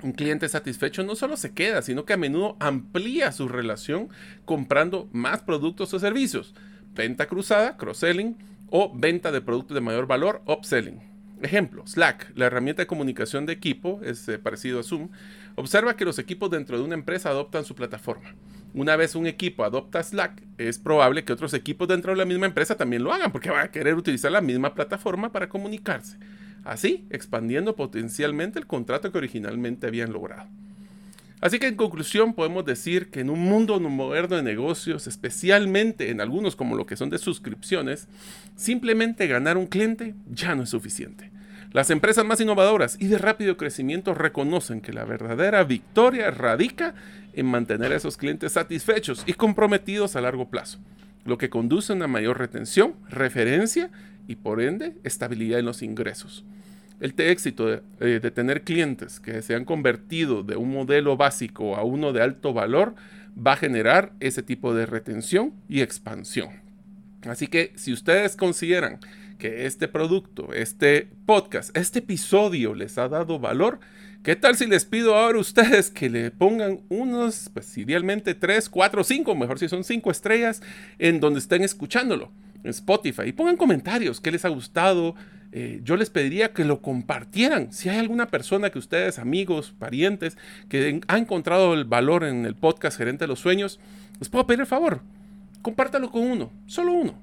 Un 0.00 0.12
cliente 0.12 0.48
satisfecho 0.48 1.02
no 1.02 1.16
solo 1.16 1.36
se 1.36 1.52
queda, 1.52 1.82
sino 1.82 2.04
que 2.04 2.12
a 2.12 2.16
menudo 2.16 2.56
amplía 2.60 3.32
su 3.32 3.48
relación 3.48 4.10
comprando 4.44 5.08
más 5.12 5.42
productos 5.42 5.92
o 5.92 5.98
servicios. 5.98 6.54
Venta 6.94 7.26
cruzada, 7.26 7.76
cross-selling, 7.76 8.36
o 8.70 8.92
venta 8.94 9.32
de 9.32 9.40
productos 9.40 9.74
de 9.74 9.80
mayor 9.80 10.06
valor, 10.06 10.42
upselling. 10.46 11.00
Ejemplo, 11.42 11.84
Slack, 11.84 12.32
la 12.36 12.46
herramienta 12.46 12.82
de 12.82 12.86
comunicación 12.86 13.44
de 13.44 13.54
equipo, 13.54 14.00
es 14.04 14.28
eh, 14.28 14.38
parecido 14.38 14.78
a 14.78 14.82
Zoom, 14.84 15.08
observa 15.56 15.96
que 15.96 16.04
los 16.04 16.20
equipos 16.20 16.50
dentro 16.50 16.78
de 16.78 16.84
una 16.84 16.94
empresa 16.94 17.30
adoptan 17.30 17.64
su 17.64 17.74
plataforma. 17.74 18.34
Una 18.74 18.96
vez 18.96 19.14
un 19.14 19.26
equipo 19.26 19.64
adopta 19.64 20.02
Slack, 20.02 20.42
es 20.58 20.78
probable 20.78 21.24
que 21.24 21.32
otros 21.32 21.54
equipos 21.54 21.88
dentro 21.88 22.12
de 22.12 22.18
la 22.18 22.24
misma 22.24 22.46
empresa 22.46 22.76
también 22.76 23.02
lo 23.02 23.12
hagan, 23.12 23.32
porque 23.32 23.50
van 23.50 23.64
a 23.64 23.70
querer 23.70 23.94
utilizar 23.94 24.30
la 24.30 24.40
misma 24.40 24.74
plataforma 24.74 25.32
para 25.32 25.48
comunicarse. 25.48 26.18
Así, 26.64 27.06
expandiendo 27.10 27.76
potencialmente 27.76 28.58
el 28.58 28.66
contrato 28.66 29.10
que 29.10 29.18
originalmente 29.18 29.86
habían 29.86 30.12
logrado. 30.12 30.48
Así 31.40 31.58
que 31.58 31.68
en 31.68 31.76
conclusión 31.76 32.34
podemos 32.34 32.64
decir 32.64 33.10
que 33.10 33.20
en 33.20 33.30
un 33.30 33.40
mundo 33.40 33.78
moderno 33.78 34.36
de 34.36 34.42
negocios, 34.42 35.06
especialmente 35.06 36.10
en 36.10 36.20
algunos 36.20 36.56
como 36.56 36.76
lo 36.76 36.84
que 36.84 36.96
son 36.96 37.10
de 37.10 37.18
suscripciones, 37.18 38.08
simplemente 38.56 39.28
ganar 39.28 39.56
un 39.56 39.66
cliente 39.66 40.14
ya 40.28 40.56
no 40.56 40.64
es 40.64 40.70
suficiente. 40.70 41.30
Las 41.72 41.90
empresas 41.90 42.24
más 42.24 42.40
innovadoras 42.40 42.96
y 42.98 43.08
de 43.08 43.18
rápido 43.18 43.56
crecimiento 43.56 44.14
reconocen 44.14 44.80
que 44.80 44.92
la 44.92 45.04
verdadera 45.04 45.62
victoria 45.64 46.30
radica 46.30 46.94
en 47.38 47.46
mantener 47.46 47.92
a 47.92 47.96
esos 47.96 48.16
clientes 48.16 48.52
satisfechos 48.52 49.22
y 49.26 49.34
comprometidos 49.34 50.16
a 50.16 50.20
largo 50.20 50.48
plazo, 50.48 50.78
lo 51.24 51.38
que 51.38 51.50
conduce 51.50 51.92
a 51.92 51.96
una 51.96 52.08
mayor 52.08 52.38
retención, 52.38 52.94
referencia 53.08 53.90
y 54.26 54.36
por 54.36 54.60
ende 54.60 54.96
estabilidad 55.04 55.60
en 55.60 55.66
los 55.66 55.82
ingresos. 55.82 56.44
El 57.00 57.14
éxito 57.16 57.72
eh, 57.72 57.80
de, 58.00 58.30
tener 58.32 58.62
clientes 58.62 59.20
que 59.20 59.40
se 59.42 59.54
han 59.54 59.64
convertido 59.64 60.42
de 60.42 60.56
un 60.56 60.72
modelo 60.72 61.16
básico 61.16 61.76
a 61.76 61.84
uno 61.84 62.12
de 62.12 62.22
alto 62.22 62.52
valor 62.52 62.96
va 63.38 63.52
a 63.52 63.56
generar 63.56 64.12
ese 64.18 64.42
tipo 64.42 64.74
de 64.74 64.84
retención 64.84 65.52
y 65.68 65.82
expansión. 65.82 66.48
Así 67.22 67.46
que 67.46 67.72
si 67.76 67.92
ustedes 67.92 68.34
consideran 68.34 68.98
que 69.38 69.66
este 69.66 69.88
producto, 69.88 70.52
este 70.52 71.08
podcast, 71.24 71.76
este 71.76 72.00
episodio 72.00 72.74
les 72.74 72.98
ha 72.98 73.08
dado 73.08 73.38
valor, 73.38 73.80
¿qué 74.22 74.36
tal 74.36 74.56
si 74.56 74.66
les 74.66 74.84
pido 74.84 75.14
ahora 75.14 75.38
a 75.38 75.40
ustedes 75.40 75.90
que 75.90 76.10
le 76.10 76.30
pongan 76.30 76.80
unos, 76.88 77.50
pues 77.54 77.78
idealmente 77.78 78.34
3, 78.34 78.68
4, 78.68 79.04
5, 79.04 79.34
mejor 79.34 79.58
si 79.58 79.68
son 79.68 79.84
5 79.84 80.10
estrellas 80.10 80.60
en 80.98 81.20
donde 81.20 81.38
estén 81.38 81.62
escuchándolo? 81.62 82.30
Spotify 82.64 83.22
y 83.26 83.32
pongan 83.32 83.56
comentarios, 83.56 84.20
qué 84.20 84.30
les 84.30 84.44
ha 84.44 84.48
gustado. 84.48 85.14
Eh, 85.52 85.80
yo 85.82 85.96
les 85.96 86.10
pediría 86.10 86.52
que 86.52 86.64
lo 86.64 86.82
compartieran. 86.82 87.72
Si 87.72 87.88
hay 87.88 87.98
alguna 87.98 88.26
persona 88.26 88.70
que 88.70 88.78
ustedes, 88.78 89.18
amigos, 89.18 89.72
parientes, 89.78 90.36
que 90.68 91.00
ha 91.06 91.18
encontrado 91.18 91.72
el 91.72 91.84
valor 91.84 92.24
en 92.24 92.44
el 92.44 92.54
podcast 92.54 92.98
Gerente 92.98 93.24
de 93.24 93.28
los 93.28 93.40
Sueños, 93.40 93.80
les 94.18 94.28
puedo 94.28 94.46
pedir 94.46 94.60
el 94.60 94.66
favor, 94.66 95.00
compártalo 95.62 96.10
con 96.10 96.22
uno, 96.22 96.50
solo 96.66 96.92
uno, 96.92 97.18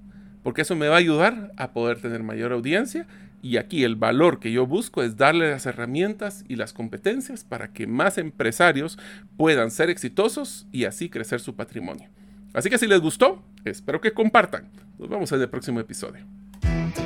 porque 0.45 0.61
eso 0.61 0.75
me 0.75 0.87
va 0.87 0.93
a 0.93 0.99
ayudar 0.99 1.51
a 1.57 1.71
poder 1.71 1.99
tener 1.99 2.21
mayor 2.21 2.51
audiencia. 2.51 3.07
Y 3.41 3.57
aquí 3.57 3.83
el 3.83 3.95
valor 3.95 4.39
que 4.39 4.51
yo 4.51 4.67
busco 4.67 5.01
es 5.01 5.17
darle 5.17 5.49
las 5.49 5.65
herramientas 5.65 6.45
y 6.47 6.55
las 6.55 6.71
competencias 6.71 7.43
para 7.43 7.73
que 7.73 7.87
más 7.87 8.19
empresarios 8.19 8.99
puedan 9.37 9.71
ser 9.71 9.89
exitosos 9.89 10.67
y 10.71 10.85
así 10.85 11.09
crecer 11.09 11.39
su 11.39 11.55
patrimonio. 11.55 12.09
Así 12.53 12.69
que 12.69 12.77
si 12.77 12.85
les 12.85 13.01
gustó, 13.01 13.43
espero 13.63 13.99
que 14.01 14.13
compartan. 14.13 14.69
Nos 14.99 15.09
vemos 15.09 15.31
en 15.31 15.41
el 15.41 15.49
próximo 15.49 15.79
episodio. 15.79 16.23